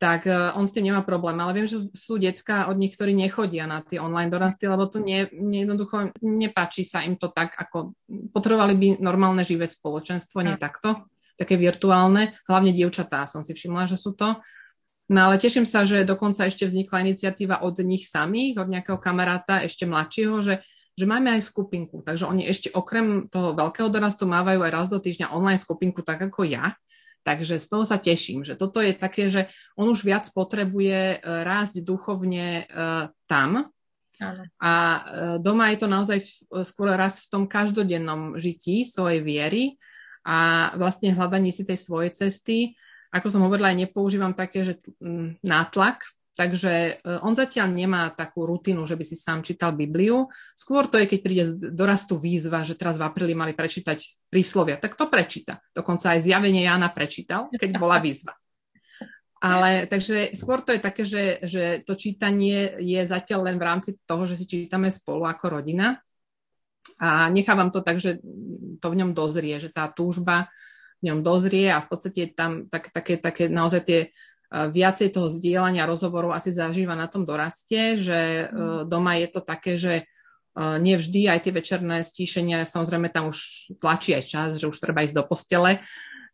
tak 0.01 0.25
uh, 0.25 0.57
on 0.57 0.65
s 0.65 0.73
tým 0.73 0.89
nemá 0.89 1.05
problém. 1.05 1.37
Ale 1.37 1.53
viem, 1.53 1.69
že 1.69 1.85
sú 1.93 2.17
decka 2.17 2.65
od 2.65 2.81
nich, 2.81 2.97
ktorí 2.97 3.13
nechodia 3.13 3.69
na 3.69 3.85
tie 3.85 4.01
online 4.01 4.33
dorasty, 4.33 4.65
lebo 4.65 4.89
to 4.89 5.05
nie, 5.05 5.29
nie, 5.37 5.61
jednoducho 5.61 6.09
nepáči 6.25 6.81
sa 6.81 7.05
im 7.05 7.13
to 7.21 7.29
tak, 7.29 7.53
ako 7.53 7.93
potrebovali 8.33 8.73
by 8.73 8.87
normálne 8.97 9.45
živé 9.45 9.69
spoločenstvo, 9.69 10.41
nie 10.41 10.57
takto, 10.57 11.05
také 11.37 11.61
virtuálne, 11.61 12.33
hlavne 12.49 12.73
dievčatá 12.73 13.29
som 13.29 13.45
si 13.45 13.53
všimla, 13.53 13.85
že 13.85 14.01
sú 14.01 14.17
to. 14.17 14.41
No 15.13 15.29
ale 15.29 15.37
teším 15.37 15.69
sa, 15.69 15.85
že 15.85 16.09
dokonca 16.09 16.49
ešte 16.49 16.65
vznikla 16.65 17.05
iniciatíva 17.05 17.61
od 17.61 17.77
nich 17.85 18.09
samých, 18.09 18.65
od 18.65 18.67
nejakého 18.71 18.97
kamaráta 18.97 19.61
ešte 19.61 19.85
mladšieho, 19.85 20.41
že 20.41 20.65
že 20.95 21.05
máme 21.07 21.31
aj 21.33 21.47
skupinku. 21.47 22.03
Takže 22.03 22.27
oni 22.27 22.47
ešte 22.47 22.69
okrem 22.71 23.31
toho 23.31 23.55
veľkého 23.55 23.87
dorastu 23.87 24.27
mávajú 24.27 24.61
aj 24.61 24.71
raz 24.71 24.87
do 24.91 24.99
týždňa 24.99 25.31
online 25.31 25.59
skupinku, 25.61 26.03
tak 26.03 26.19
ako 26.19 26.43
ja. 26.43 26.75
Takže 27.21 27.61
z 27.61 27.67
toho 27.69 27.85
sa 27.85 28.01
teším, 28.01 28.41
že 28.41 28.57
toto 28.57 28.81
je 28.81 28.97
také, 28.97 29.29
že 29.29 29.45
on 29.77 29.85
už 29.93 30.01
viac 30.01 30.25
potrebuje 30.33 30.99
e, 31.15 31.17
rásť 31.21 31.85
duchovne 31.85 32.65
uh, 32.65 33.13
tam. 33.29 33.69
Áno. 34.17 34.43
A 34.57 34.73
uh, 34.73 35.01
doma 35.37 35.69
je 35.69 35.85
to 35.85 35.87
naozaj 35.89 36.17
skôr 36.65 36.89
raz 36.93 37.21
v 37.21 37.29
tom 37.29 37.43
každodennom 37.45 38.41
žití 38.41 38.89
svojej 38.89 39.21
viery 39.21 39.63
a 40.25 40.69
vlastne 40.77 41.13
hľadaní 41.13 41.49
si 41.53 41.65
tej 41.65 41.77
svojej 41.77 42.13
cesty. 42.13 42.77
Ako 43.13 43.29
som 43.29 43.45
hovorila, 43.45 43.73
aj 43.73 43.89
nepoužívam 43.89 44.33
také, 44.33 44.65
že 44.65 44.81
mm, 45.01 45.41
nátlak, 45.45 46.05
Takže 46.41 46.73
e, 46.73 46.93
on 47.21 47.37
zatiaľ 47.37 47.69
nemá 47.69 48.09
takú 48.17 48.49
rutinu, 48.49 48.81
že 48.89 48.97
by 48.97 49.05
si 49.05 49.13
sám 49.13 49.45
čítal 49.45 49.77
Bibliu. 49.77 50.25
Skôr 50.57 50.89
to 50.89 50.97
je, 50.97 51.05
keď 51.05 51.19
príde 51.21 51.43
dorastu 51.69 52.17
výzva, 52.17 52.65
že 52.65 52.73
teraz 52.73 52.97
v 52.97 53.05
apríli 53.05 53.37
mali 53.37 53.53
prečítať 53.53 54.25
príslovia. 54.25 54.81
Tak 54.81 54.97
to 54.97 55.05
prečíta. 55.05 55.61
Dokonca 55.69 56.17
aj 56.17 56.25
zjavenie 56.25 56.65
Jána 56.65 56.89
prečítal, 56.89 57.53
keď 57.53 57.77
bola 57.77 58.01
výzva. 58.01 58.33
Ale 59.37 59.85
takže 59.85 60.33
skôr 60.33 60.65
to 60.65 60.73
je 60.73 60.81
také, 60.81 61.05
že, 61.05 61.45
že 61.45 61.63
to 61.85 61.93
čítanie 61.93 62.81
je 62.81 63.05
zatiaľ 63.05 63.53
len 63.53 63.61
v 63.61 63.67
rámci 63.69 63.89
toho, 64.09 64.25
že 64.25 64.41
si 64.41 64.49
čítame 64.49 64.89
spolu 64.89 65.29
ako 65.29 65.61
rodina. 65.61 66.01
A 66.97 67.29
nechávam 67.29 67.69
to 67.69 67.85
tak, 67.85 68.01
že 68.01 68.17
to 68.81 68.87
v 68.89 68.97
ňom 68.97 69.13
dozrie, 69.13 69.61
že 69.61 69.69
tá 69.69 69.93
túžba 69.93 70.49
v 71.05 71.13
ňom 71.13 71.21
dozrie 71.21 71.69
a 71.69 71.81
v 71.81 71.89
podstate 71.89 72.33
tam 72.33 72.65
tak, 72.65 72.89
také, 72.89 73.21
také 73.21 73.45
naozaj 73.45 73.81
tie 73.85 73.99
viacej 74.51 75.15
toho 75.15 75.31
zdieľania 75.31 75.87
rozhovorov 75.87 76.35
asi 76.35 76.51
zažíva 76.51 76.91
na 76.91 77.07
tom 77.07 77.23
doraste, 77.23 77.95
že 77.95 78.51
mm. 78.51 78.91
doma 78.91 79.15
je 79.15 79.27
to 79.31 79.39
také, 79.39 79.79
že 79.79 80.03
nevždy 80.59 81.31
aj 81.31 81.47
tie 81.47 81.53
večerné 81.55 82.03
stíšenia, 82.03 82.67
samozrejme 82.67 83.07
tam 83.07 83.31
už 83.31 83.71
tlačí 83.79 84.11
aj 84.11 84.23
čas, 84.27 84.49
že 84.59 84.67
už 84.67 84.83
treba 84.83 85.07
ísť 85.07 85.15
do 85.15 85.23
postele, 85.23 85.79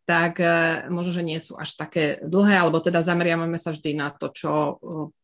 tak 0.08 0.40
e, 0.40 0.88
možno, 0.88 1.20
že 1.20 1.20
nie 1.20 1.36
sú 1.36 1.60
až 1.60 1.76
také 1.76 2.16
dlhé, 2.24 2.64
alebo 2.64 2.80
teda 2.80 3.04
zameriavame 3.04 3.60
sa 3.60 3.76
vždy 3.76 3.92
na 3.92 4.08
to, 4.08 4.32
čo 4.32 4.50
e, 4.50 4.72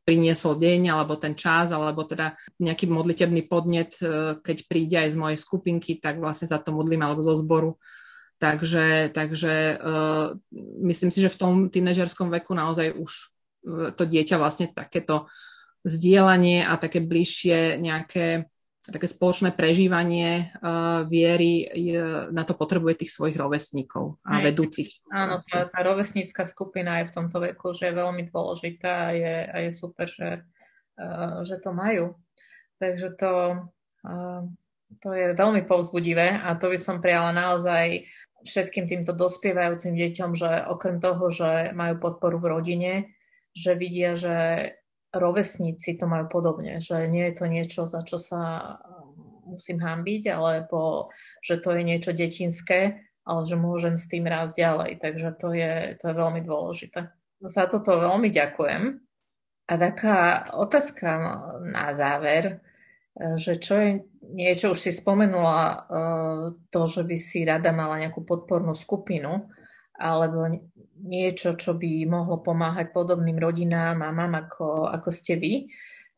priniesol 0.05 0.61
deň, 0.61 0.93
alebo 0.93 1.17
ten 1.17 1.33
čas, 1.33 1.73
alebo 1.73 2.05
teda 2.05 2.37
nejaký 2.61 2.93
modlitebný 2.93 3.49
podnet, 3.49 3.97
e, 4.05 4.37
keď 4.45 4.57
príde 4.69 5.01
aj 5.01 5.17
z 5.17 5.17
mojej 5.17 5.39
skupinky, 5.41 6.05
tak 6.05 6.21
vlastne 6.21 6.53
za 6.53 6.61
to 6.61 6.77
modlím, 6.77 7.01
alebo 7.01 7.25
zo 7.25 7.33
zboru 7.33 7.81
Takže, 8.45 9.09
takže 9.17 9.81
uh, 9.81 10.37
myslím 10.85 11.09
si, 11.09 11.25
že 11.25 11.33
v 11.33 11.41
tom 11.41 11.53
tínežerskom 11.73 12.29
veku 12.29 12.53
naozaj 12.53 12.93
už 12.93 13.13
uh, 13.65 13.89
to 13.97 14.05
dieťa 14.05 14.37
vlastne 14.37 14.69
takéto 14.69 15.33
zdieľanie 15.81 16.61
a 16.61 16.77
také 16.77 17.01
bližšie 17.01 17.81
nejaké 17.81 18.53
také 18.85 19.09
spoločné 19.09 19.57
prežívanie 19.57 20.53
uh, 20.61 21.09
viery 21.09 21.65
uh, 21.65 22.29
na 22.29 22.45
to 22.45 22.53
potrebuje 22.53 23.01
tých 23.01 23.17
svojich 23.17 23.41
rovesníkov 23.41 24.21
a 24.21 24.37
Hej. 24.37 24.53
vedúcich. 24.53 24.91
Áno, 25.09 25.41
tá, 25.41 25.73
tá 25.73 25.81
rovesnícka 25.81 26.45
skupina 26.45 27.01
je 27.01 27.09
v 27.09 27.15
tomto 27.17 27.41
veku, 27.41 27.73
že 27.73 27.89
je 27.89 27.97
veľmi 27.97 28.29
dôležitá 28.29 29.09
a 29.09 29.11
je, 29.17 29.37
a 29.49 29.57
je 29.65 29.71
super, 29.73 30.05
že, 30.05 30.45
uh, 31.01 31.41
že 31.49 31.57
to 31.65 31.73
majú. 31.73 32.13
Takže 32.77 33.17
to, 33.17 33.33
uh, 34.05 34.45
to 35.01 35.09
je 35.17 35.33
veľmi 35.33 35.65
povzbudivé 35.65 36.45
a 36.45 36.53
to 36.53 36.69
by 36.69 36.77
som 36.77 37.01
prijala 37.01 37.33
naozaj 37.33 38.05
všetkým 38.45 38.87
týmto 38.87 39.17
dospievajúcim 39.17 39.97
deťom, 39.97 40.31
že 40.37 40.69
okrem 40.69 41.01
toho, 41.01 41.33
že 41.33 41.73
majú 41.73 41.99
podporu 41.99 42.37
v 42.37 42.51
rodine, 42.53 42.93
že 43.57 43.75
vidia, 43.75 44.15
že 44.15 44.71
rovesníci 45.15 45.97
to 45.97 46.05
majú 46.05 46.29
podobne, 46.29 46.83
že 46.83 47.07
nie 47.09 47.31
je 47.31 47.35
to 47.35 47.45
niečo, 47.47 47.81
za 47.89 48.03
čo 48.03 48.19
sa 48.21 48.43
musím 49.47 49.81
hambiť, 49.81 50.33
alebo 50.33 51.11
že 51.45 51.61
to 51.61 51.77
je 51.77 51.83
niečo 51.87 52.11
detinské, 52.17 53.01
ale 53.25 53.41
že 53.49 53.57
môžem 53.57 53.97
s 53.97 54.11
tým 54.11 54.27
rásť 54.29 54.61
ďalej. 54.61 54.91
Takže 55.01 55.29
to 55.41 55.49
je, 55.55 55.73
to 56.01 56.05
je 56.11 56.15
veľmi 56.15 56.41
dôležité. 56.45 57.09
Za 57.45 57.69
toto 57.69 57.97
veľmi 57.97 58.29
ďakujem. 58.33 58.83
A 59.65 59.73
taká 59.81 60.53
otázka 60.53 61.09
na 61.65 61.97
záver, 61.97 62.61
že 63.14 63.62
čo 63.62 63.74
je 63.79 63.90
niečo, 64.35 64.74
už 64.74 64.81
si 64.81 64.90
spomenula 64.90 65.87
to, 66.70 66.81
že 66.90 67.07
by 67.07 67.16
si 67.18 67.46
rada 67.46 67.70
mala 67.70 68.03
nejakú 68.03 68.27
podpornú 68.27 68.74
skupinu, 68.74 69.46
alebo 69.94 70.50
niečo, 71.05 71.55
čo 71.55 71.79
by 71.79 72.03
mohlo 72.11 72.42
pomáhať 72.42 72.90
podobným 72.90 73.38
rodinám 73.38 74.03
a 74.03 74.11
mám 74.11 74.35
ako, 74.35 74.90
ako 74.90 75.09
ste 75.14 75.38
vy. 75.38 75.70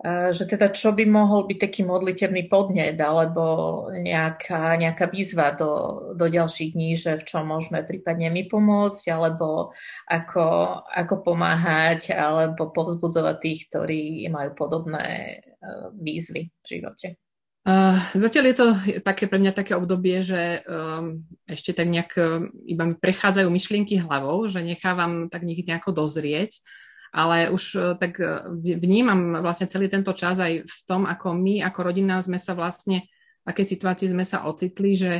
Že 0.04 0.44
teda 0.44 0.76
čo 0.76 0.92
by 0.92 1.08
mohol 1.08 1.48
byť 1.48 1.56
taký 1.56 1.80
modlitevný 1.88 2.52
podnet 2.52 3.00
alebo 3.00 3.44
nejaká, 3.88 4.76
nejaká 4.76 5.08
výzva 5.08 5.56
do, 5.56 5.72
do 6.12 6.28
ďalších 6.28 6.76
dní, 6.76 7.00
že 7.00 7.16
v 7.16 7.24
čom 7.24 7.48
môžeme 7.48 7.80
prípadne 7.80 8.28
my 8.28 8.44
pomôcť 8.44 9.08
alebo 9.08 9.72
ako, 10.04 10.46
ako 10.84 11.14
pomáhať 11.24 12.12
alebo 12.12 12.68
povzbudzovať 12.76 13.36
tých, 13.40 13.60
ktorí 13.72 14.28
majú 14.28 14.52
podobné 14.52 15.06
e, 15.08 15.36
výzvy 15.96 16.52
v 16.52 16.66
živote. 16.68 17.16
Uh, 17.66 17.98
zatiaľ 18.14 18.44
je 18.46 18.56
to 18.62 18.68
také 19.02 19.26
pre 19.26 19.42
mňa 19.42 19.50
také 19.50 19.74
obdobie, 19.74 20.22
že 20.22 20.62
um, 20.70 21.26
ešte 21.50 21.74
tak 21.74 21.90
nejak 21.90 22.14
um, 22.14 22.46
iba 22.62 22.86
mi 22.86 22.94
prechádzajú 22.94 23.50
myšlienky 23.50 23.98
hlavou, 23.98 24.46
že 24.46 24.62
nechávam 24.62 25.26
tak 25.26 25.42
nejako 25.42 25.90
dozrieť, 25.90 26.62
ale 27.12 27.50
už 27.52 27.64
uh, 27.76 27.82
tak 27.98 28.18
uh, 28.18 28.48
vnímam 28.56 29.42
vlastne 29.42 29.70
celý 29.70 29.90
tento 29.90 30.14
čas 30.14 30.38
aj 30.38 30.66
v 30.66 30.78
tom, 30.88 31.04
ako 31.04 31.34
my 31.36 31.62
ako 31.66 31.92
rodina 31.92 32.18
sme 32.22 32.38
sa 32.38 32.54
vlastne, 32.54 33.06
v 33.42 33.46
akej 33.50 33.66
situácii 33.76 34.10
sme 34.10 34.24
sa 34.26 34.46
ocitli, 34.46 34.98
že, 34.98 35.14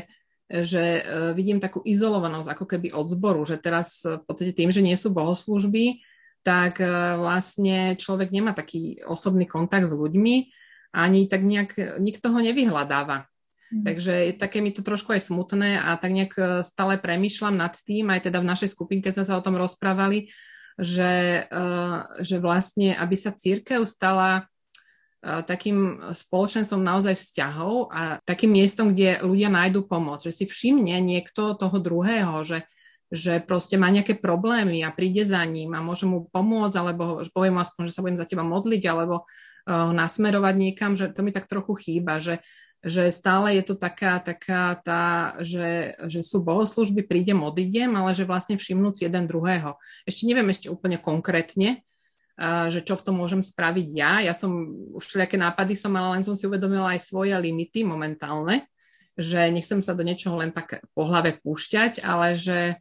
že 0.48 1.02
uh, 1.02 1.30
vidím 1.36 1.58
takú 1.58 1.82
izolovanosť 1.82 2.48
ako 2.52 2.64
keby 2.64 2.88
od 2.94 3.06
zboru, 3.06 3.42
že 3.46 3.60
teraz 3.60 4.02
v 4.02 4.22
podstate 4.24 4.56
tým, 4.56 4.70
že 4.74 4.82
nie 4.82 4.96
sú 4.98 5.14
bohoslúžby, 5.14 6.02
tak 6.46 6.78
vlastne 7.18 7.98
človek 7.98 8.30
nemá 8.30 8.54
taký 8.54 9.02
osobný 9.02 9.50
kontakt 9.50 9.90
s 9.90 9.98
ľuďmi, 9.98 10.46
ani 10.94 11.26
tak 11.26 11.42
nejak 11.42 11.98
nikto 11.98 12.30
ho 12.30 12.38
nevyhľadáva. 12.38 13.26
Mm. 13.72 13.82
Takže 13.82 14.14
také 14.38 14.62
mi 14.62 14.70
to 14.70 14.86
trošku 14.86 15.10
aj 15.10 15.26
smutné 15.26 15.82
a 15.82 15.98
tak 15.98 16.14
nejak 16.14 16.34
e, 16.38 16.42
stále 16.62 17.02
premýšľam 17.02 17.58
nad 17.58 17.74
tým, 17.74 18.14
aj 18.14 18.30
teda 18.30 18.38
v 18.38 18.50
našej 18.54 18.70
skupinke 18.70 19.10
sme 19.10 19.26
sa 19.26 19.34
o 19.34 19.42
tom 19.42 19.58
rozprávali, 19.58 20.30
že, 20.76 21.44
uh, 21.48 22.08
že 22.20 22.36
vlastne, 22.36 22.92
aby 22.92 23.16
sa 23.16 23.32
církev 23.32 23.84
stala 23.88 24.44
uh, 24.44 25.40
takým 25.42 26.12
spoločenstvom 26.12 26.84
naozaj 26.84 27.16
vzťahov 27.16 27.88
a 27.88 28.20
takým 28.28 28.52
miestom, 28.52 28.92
kde 28.92 29.24
ľudia 29.24 29.48
nájdú 29.48 29.88
pomoc, 29.88 30.22
že 30.22 30.32
si 30.32 30.44
všimne 30.44 31.00
niekto 31.00 31.56
toho 31.56 31.76
druhého, 31.80 32.44
že, 32.44 32.68
že 33.08 33.40
proste 33.40 33.80
má 33.80 33.88
nejaké 33.88 34.20
problémy 34.20 34.84
a 34.84 34.92
príde 34.92 35.24
za 35.24 35.40
ním 35.48 35.72
a 35.72 35.80
môže 35.80 36.04
mu 36.04 36.28
pomôcť, 36.28 36.76
alebo 36.76 37.24
poviem 37.32 37.56
mu 37.56 37.60
aspoň, 37.64 37.82
že 37.88 37.94
sa 37.96 38.04
budem 38.04 38.20
za 38.20 38.28
teba 38.28 38.44
modliť, 38.44 38.82
alebo 38.86 39.24
ho 39.66 39.90
nasmerovať 39.90 40.54
niekam, 40.54 40.94
že 40.94 41.10
to 41.10 41.26
mi 41.26 41.34
tak 41.34 41.50
trochu 41.50 41.74
chýba, 41.74 42.22
že, 42.22 42.38
že 42.86 43.10
stále 43.10 43.58
je 43.58 43.66
to 43.66 43.74
taká, 43.74 44.22
taká 44.22 44.78
tá, 44.78 45.34
že, 45.42 45.98
že 46.06 46.22
sú 46.22 46.38
bohoslužby, 46.46 47.02
prídem, 47.02 47.42
odídem, 47.42 47.90
ale 47.98 48.14
že 48.14 48.22
vlastne 48.22 48.54
všimnúť 48.54 49.10
jeden 49.10 49.26
druhého. 49.26 49.74
Ešte 50.06 50.22
neviem 50.30 50.46
ešte 50.54 50.70
úplne 50.70 50.94
konkrétne, 50.94 51.82
že 52.70 52.86
čo 52.86 52.94
v 52.94 53.04
tom 53.10 53.18
môžem 53.18 53.42
spraviť 53.42 53.86
ja. 53.90 54.12
Ja 54.30 54.34
som, 54.38 54.70
už 54.94 55.02
všelijaké 55.02 55.34
nápady 55.34 55.74
som 55.74 55.90
mala, 55.90 56.14
len 56.14 56.22
som 56.22 56.38
si 56.38 56.46
uvedomila 56.46 56.94
aj 56.94 57.10
svoje 57.10 57.34
limity 57.34 57.82
momentálne, 57.82 58.70
že 59.18 59.50
nechcem 59.50 59.82
sa 59.82 59.90
do 59.90 60.06
niečoho 60.06 60.38
len 60.38 60.54
tak 60.54 60.78
po 60.94 61.10
hlave 61.10 61.42
púšťať, 61.42 62.06
ale 62.06 62.38
že 62.38 62.78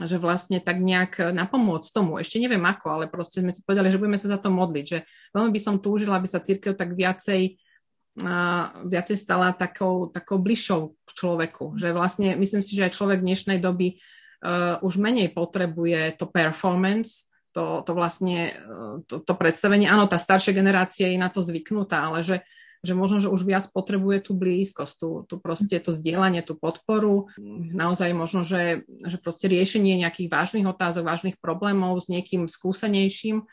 že 0.00 0.16
vlastne 0.16 0.56
tak 0.56 0.80
nejak 0.80 1.36
napomôcť 1.36 1.92
tomu. 1.92 2.16
Ešte 2.16 2.40
neviem 2.40 2.64
ako, 2.64 2.96
ale 2.96 3.04
proste 3.12 3.44
sme 3.44 3.52
si 3.52 3.60
povedali, 3.60 3.92
že 3.92 4.00
budeme 4.00 4.16
sa 4.16 4.32
za 4.32 4.38
to 4.40 4.48
modliť, 4.48 4.84
že 4.88 5.04
veľmi 5.36 5.52
by 5.52 5.60
som 5.60 5.84
túžila, 5.84 6.16
aby 6.16 6.24
sa 6.24 6.40
církev 6.40 6.72
tak 6.80 6.96
viacej 6.96 7.40
uh, 7.44 7.71
viacej 8.84 9.16
stala 9.16 9.56
takou, 9.56 10.12
takou 10.12 10.36
bližšou 10.36 10.92
k 11.04 11.10
človeku. 11.16 11.80
Že 11.80 11.96
vlastne 11.96 12.36
myslím 12.36 12.60
si, 12.60 12.76
že 12.76 12.88
aj 12.90 12.96
človek 12.96 13.24
dnešnej 13.24 13.56
doby 13.56 13.96
uh, 13.96 14.76
už 14.84 15.00
menej 15.00 15.32
potrebuje 15.32 16.20
to 16.20 16.28
performance, 16.28 17.32
to, 17.56 17.80
to 17.84 17.92
vlastne 17.96 18.52
uh, 18.52 19.00
to, 19.08 19.24
to 19.24 19.32
predstavenie. 19.32 19.88
Áno, 19.88 20.08
tá 20.12 20.20
staršia 20.20 20.52
generácia 20.52 21.08
je 21.08 21.16
na 21.16 21.32
to 21.32 21.40
zvyknutá, 21.40 22.12
ale 22.12 22.20
že 22.20 22.44
že 22.82 22.98
možno, 22.98 23.22
že 23.22 23.30
už 23.30 23.46
viac 23.46 23.70
potrebuje 23.70 24.26
tú 24.26 24.34
blízkosť, 24.34 24.94
tú, 24.98 25.10
tú 25.30 25.38
proste 25.38 25.78
to 25.78 25.94
zdieľanie, 25.94 26.42
tú 26.42 26.58
podporu, 26.58 27.30
naozaj 27.70 28.10
možno, 28.10 28.42
že, 28.42 28.82
že 29.06 29.22
proste 29.22 29.46
riešenie 29.46 30.02
nejakých 30.02 30.26
vážnych 30.26 30.66
otázok, 30.66 31.06
vážnych 31.06 31.38
problémov 31.38 31.94
s 32.02 32.10
niekým 32.10 32.50
skúsenejším, 32.50 33.46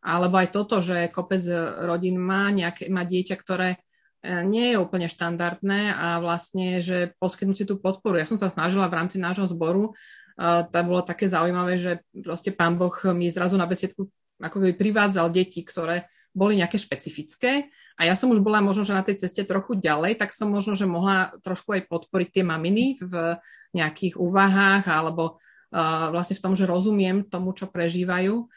alebo 0.00 0.40
aj 0.40 0.48
toto, 0.56 0.80
že 0.80 1.12
kopec 1.12 1.44
rodín 1.84 2.16
má, 2.16 2.48
nejaké, 2.48 2.88
má 2.88 3.04
dieťa, 3.04 3.36
ktoré 3.36 3.84
nie 4.20 4.72
je 4.72 4.76
úplne 4.76 5.08
štandardné 5.08 5.96
a 5.96 6.20
vlastne, 6.20 6.84
že 6.84 7.16
poskytnúť 7.16 7.56
si 7.56 7.64
tú 7.64 7.80
podporu. 7.80 8.20
Ja 8.20 8.28
som 8.28 8.36
sa 8.36 8.52
snažila 8.52 8.84
v 8.92 8.96
rámci 9.00 9.16
nášho 9.16 9.48
zboru, 9.48 9.96
uh, 10.36 10.68
to 10.68 10.78
bolo 10.84 11.00
také 11.00 11.24
zaujímavé, 11.24 11.80
že 11.80 12.04
proste 12.20 12.52
pán 12.52 12.76
Boh 12.76 12.92
mi 13.16 13.32
zrazu 13.32 13.56
na 13.56 13.64
besiedku 13.64 14.12
ako 14.40 14.56
keby 14.60 14.74
privádzal 14.76 15.28
deti, 15.32 15.60
ktoré 15.64 16.08
boli 16.32 16.60
nejaké 16.60 16.80
špecifické 16.80 17.68
a 18.00 18.08
ja 18.08 18.16
som 18.16 18.32
už 18.32 18.40
bola 18.40 18.64
možno, 18.64 18.86
že 18.86 18.96
na 18.96 19.04
tej 19.04 19.20
ceste 19.20 19.44
trochu 19.44 19.76
ďalej, 19.76 20.16
tak 20.16 20.32
som 20.32 20.48
možno, 20.48 20.72
že 20.72 20.88
mohla 20.88 21.34
trošku 21.44 21.76
aj 21.76 21.90
podporiť 21.90 22.28
tie 22.40 22.44
maminy 22.44 22.96
v 23.00 23.36
nejakých 23.76 24.16
úvahách 24.16 24.84
alebo 24.88 25.36
uh, 25.36 26.08
vlastne 26.12 26.36
v 26.36 26.44
tom, 26.44 26.52
že 26.56 26.68
rozumiem 26.68 27.24
tomu, 27.28 27.52
čo 27.52 27.68
prežívajú, 27.68 28.48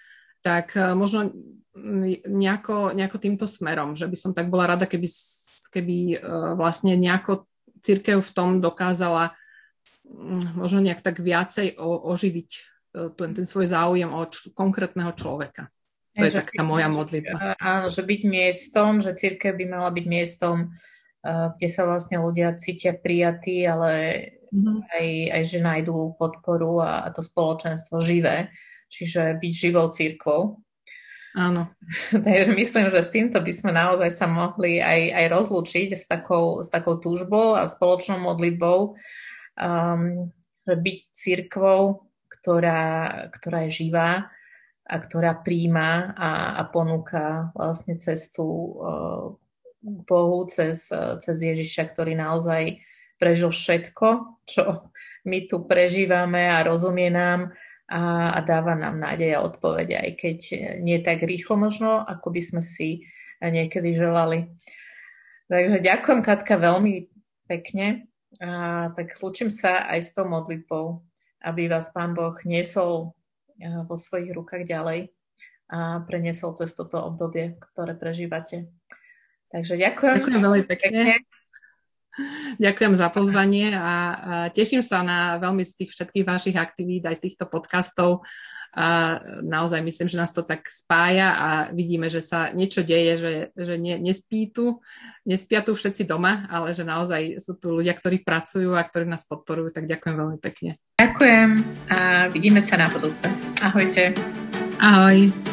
tak 0.43 0.75
uh, 0.75 0.91
možno 0.95 1.31
nejako, 2.27 2.93
nejako 2.93 3.17
týmto 3.17 3.45
smerom, 3.49 3.97
že 3.97 4.05
by 4.05 4.17
som 4.17 4.31
tak 4.31 4.47
bola 4.53 4.77
rada, 4.77 4.85
keby, 4.85 5.09
keby 5.73 6.21
uh, 6.21 6.53
vlastne 6.53 6.93
nejako 6.93 7.49
církev 7.81 8.21
v 8.21 8.31
tom 8.37 8.61
dokázala 8.61 9.33
um, 10.05 10.37
možno 10.53 10.85
nejak 10.85 11.01
tak 11.01 11.17
viacej 11.17 11.81
oživiť 11.81 12.49
uh, 12.53 13.09
ten, 13.17 13.33
ten 13.33 13.45
svoj 13.49 13.73
záujem 13.73 14.13
o 14.13 14.21
č- 14.29 14.53
konkrétneho 14.53 15.11
človeka. 15.17 15.73
To 16.13 16.29
je 16.29 16.45
taká 16.45 16.61
moja 16.61 16.85
modlitba. 16.93 17.57
Áno, 17.57 17.89
že 17.89 18.05
byť 18.05 18.21
miestom, 18.29 19.01
že 19.01 19.17
církev 19.17 19.57
by 19.57 19.65
mala 19.65 19.89
byť 19.89 20.05
miestom, 20.05 20.69
kde 21.25 21.67
sa 21.73 21.89
vlastne 21.89 22.21
ľudia 22.21 22.53
cítia 22.53 22.93
prijatí, 22.93 23.65
ale 23.65 23.91
mm-hmm. 24.53 24.77
aj, 24.93 25.07
aj 25.33 25.43
že 25.49 25.59
nájdú 25.65 26.13
podporu 26.13 26.85
a, 26.85 27.01
a 27.01 27.09
to 27.09 27.25
spoločenstvo 27.25 27.97
živé. 27.97 28.53
Čiže 28.93 29.41
byť 29.41 29.51
živou 29.57 29.89
církvou. 29.89 30.61
Áno. 31.33 31.73
Takže 32.13 32.53
myslím, 32.53 32.87
že 32.93 33.01
s 33.01 33.13
týmto 33.13 33.41
by 33.41 33.53
sme 33.53 33.71
naozaj 33.73 34.09
sa 34.13 34.29
mohli 34.29 34.77
aj, 34.77 35.01
aj 35.13 35.25
rozlúčiť 35.33 35.89
s 35.97 36.05
takou, 36.05 36.61
s 36.61 36.69
takou 36.69 37.01
túžbou 37.01 37.57
a 37.57 37.65
spoločnou 37.65 38.21
modlitbou, 38.21 38.93
um, 39.57 40.29
že 40.63 40.73
byť 40.77 40.99
církvou, 41.13 42.05
ktorá, 42.29 42.81
ktorá 43.33 43.65
je 43.69 43.85
živá, 43.85 44.29
a 44.83 44.99
ktorá 44.99 45.31
príjma 45.39 46.11
a, 46.11 46.59
a 46.59 46.61
ponúka 46.67 47.55
vlastne 47.55 47.95
cestu 48.03 48.43
uh, 48.43 49.31
Bohu 49.83 50.47
cez, 50.47 50.91
cez 51.19 51.37
Ježiša, 51.39 51.91
ktorý 51.91 52.15
naozaj 52.15 52.83
prežil 53.19 53.51
všetko, 53.51 54.07
čo 54.43 54.91
my 55.27 55.47
tu 55.47 55.63
prežívame 55.67 56.47
a 56.51 56.63
rozumie 56.63 57.11
nám 57.11 57.51
a, 57.93 58.33
a 58.33 58.39
dáva 58.41 58.73
nám 58.73 58.97
nádej 58.97 59.37
a 59.37 59.45
odpovede, 59.45 59.93
aj 59.93 60.11
keď 60.17 60.37
nie 60.81 60.97
tak 61.05 61.21
rýchlo 61.21 61.61
možno, 61.61 62.01
ako 62.01 62.33
by 62.33 62.41
sme 62.41 62.61
si 62.65 63.05
niekedy 63.37 63.93
želali. 63.93 64.49
Takže 65.45 65.77
ďakujem 65.85 66.19
Katka 66.25 66.57
veľmi 66.57 67.05
pekne. 67.45 68.09
A, 68.41 68.89
tak 68.97 69.13
lúčim 69.21 69.53
sa 69.53 69.85
aj 69.85 69.99
s 70.01 70.09
tou 70.17 70.25
modlitbou, 70.25 71.05
aby 71.45 71.69
vás 71.69 71.93
Pán 71.93 72.17
Boh 72.17 72.33
niesol 72.49 73.13
vo 73.61 73.95
svojich 73.95 74.33
rukách 74.33 74.65
ďalej 74.65 75.13
a 75.69 76.01
preniesol 76.05 76.57
cez 76.57 76.73
toto 76.73 76.97
obdobie, 76.97 77.57
ktoré 77.61 77.93
prežívate. 77.93 78.73
Takže 79.53 79.77
ďakujem. 79.77 80.17
Ďakujem 80.25 80.41
veľmi 80.41 80.63
pekne. 80.65 80.89
pekne. 80.89 81.32
Ďakujem 82.61 82.93
za 82.93 83.07
pozvanie 83.09 83.73
a, 83.73 83.95
teším 84.53 84.85
sa 84.85 85.01
na 85.01 85.41
veľmi 85.41 85.65
z 85.65 85.73
tých 85.83 85.91
všetkých 85.97 86.25
vašich 86.25 86.57
aktivít, 86.57 87.09
aj 87.09 87.17
z 87.17 87.23
týchto 87.29 87.49
podcastov. 87.49 88.21
A 88.73 89.21
naozaj 89.45 89.85
myslím, 89.85 90.09
že 90.09 90.17
nás 90.17 90.33
to 90.33 90.41
tak 90.41 90.65
spája 90.65 91.29
a 91.37 91.47
vidíme, 91.69 92.09
že 92.09 92.25
sa 92.25 92.49
niečo 92.57 92.81
deje, 92.81 93.13
že, 93.21 93.33
že 93.53 93.77
nie, 93.77 94.01
nespí 94.01 94.49
tu, 94.49 94.81
nespia 95.29 95.61
tu 95.61 95.77
všetci 95.77 96.09
doma, 96.09 96.49
ale 96.49 96.73
že 96.73 96.81
naozaj 96.81 97.37
sú 97.37 97.53
tu 97.61 97.77
ľudia, 97.77 97.93
ktorí 97.93 98.25
pracujú 98.25 98.73
a 98.73 98.81
ktorí 98.81 99.05
nás 99.05 99.29
podporujú, 99.29 99.77
tak 99.77 99.85
ďakujem 99.85 100.15
veľmi 100.17 100.39
pekne. 100.41 100.81
Ďakujem 100.97 101.49
a 101.93 101.97
vidíme 102.33 102.65
sa 102.65 102.81
na 102.81 102.89
budúce. 102.89 103.29
Ahojte. 103.61 104.17
Ahoj. 104.81 105.52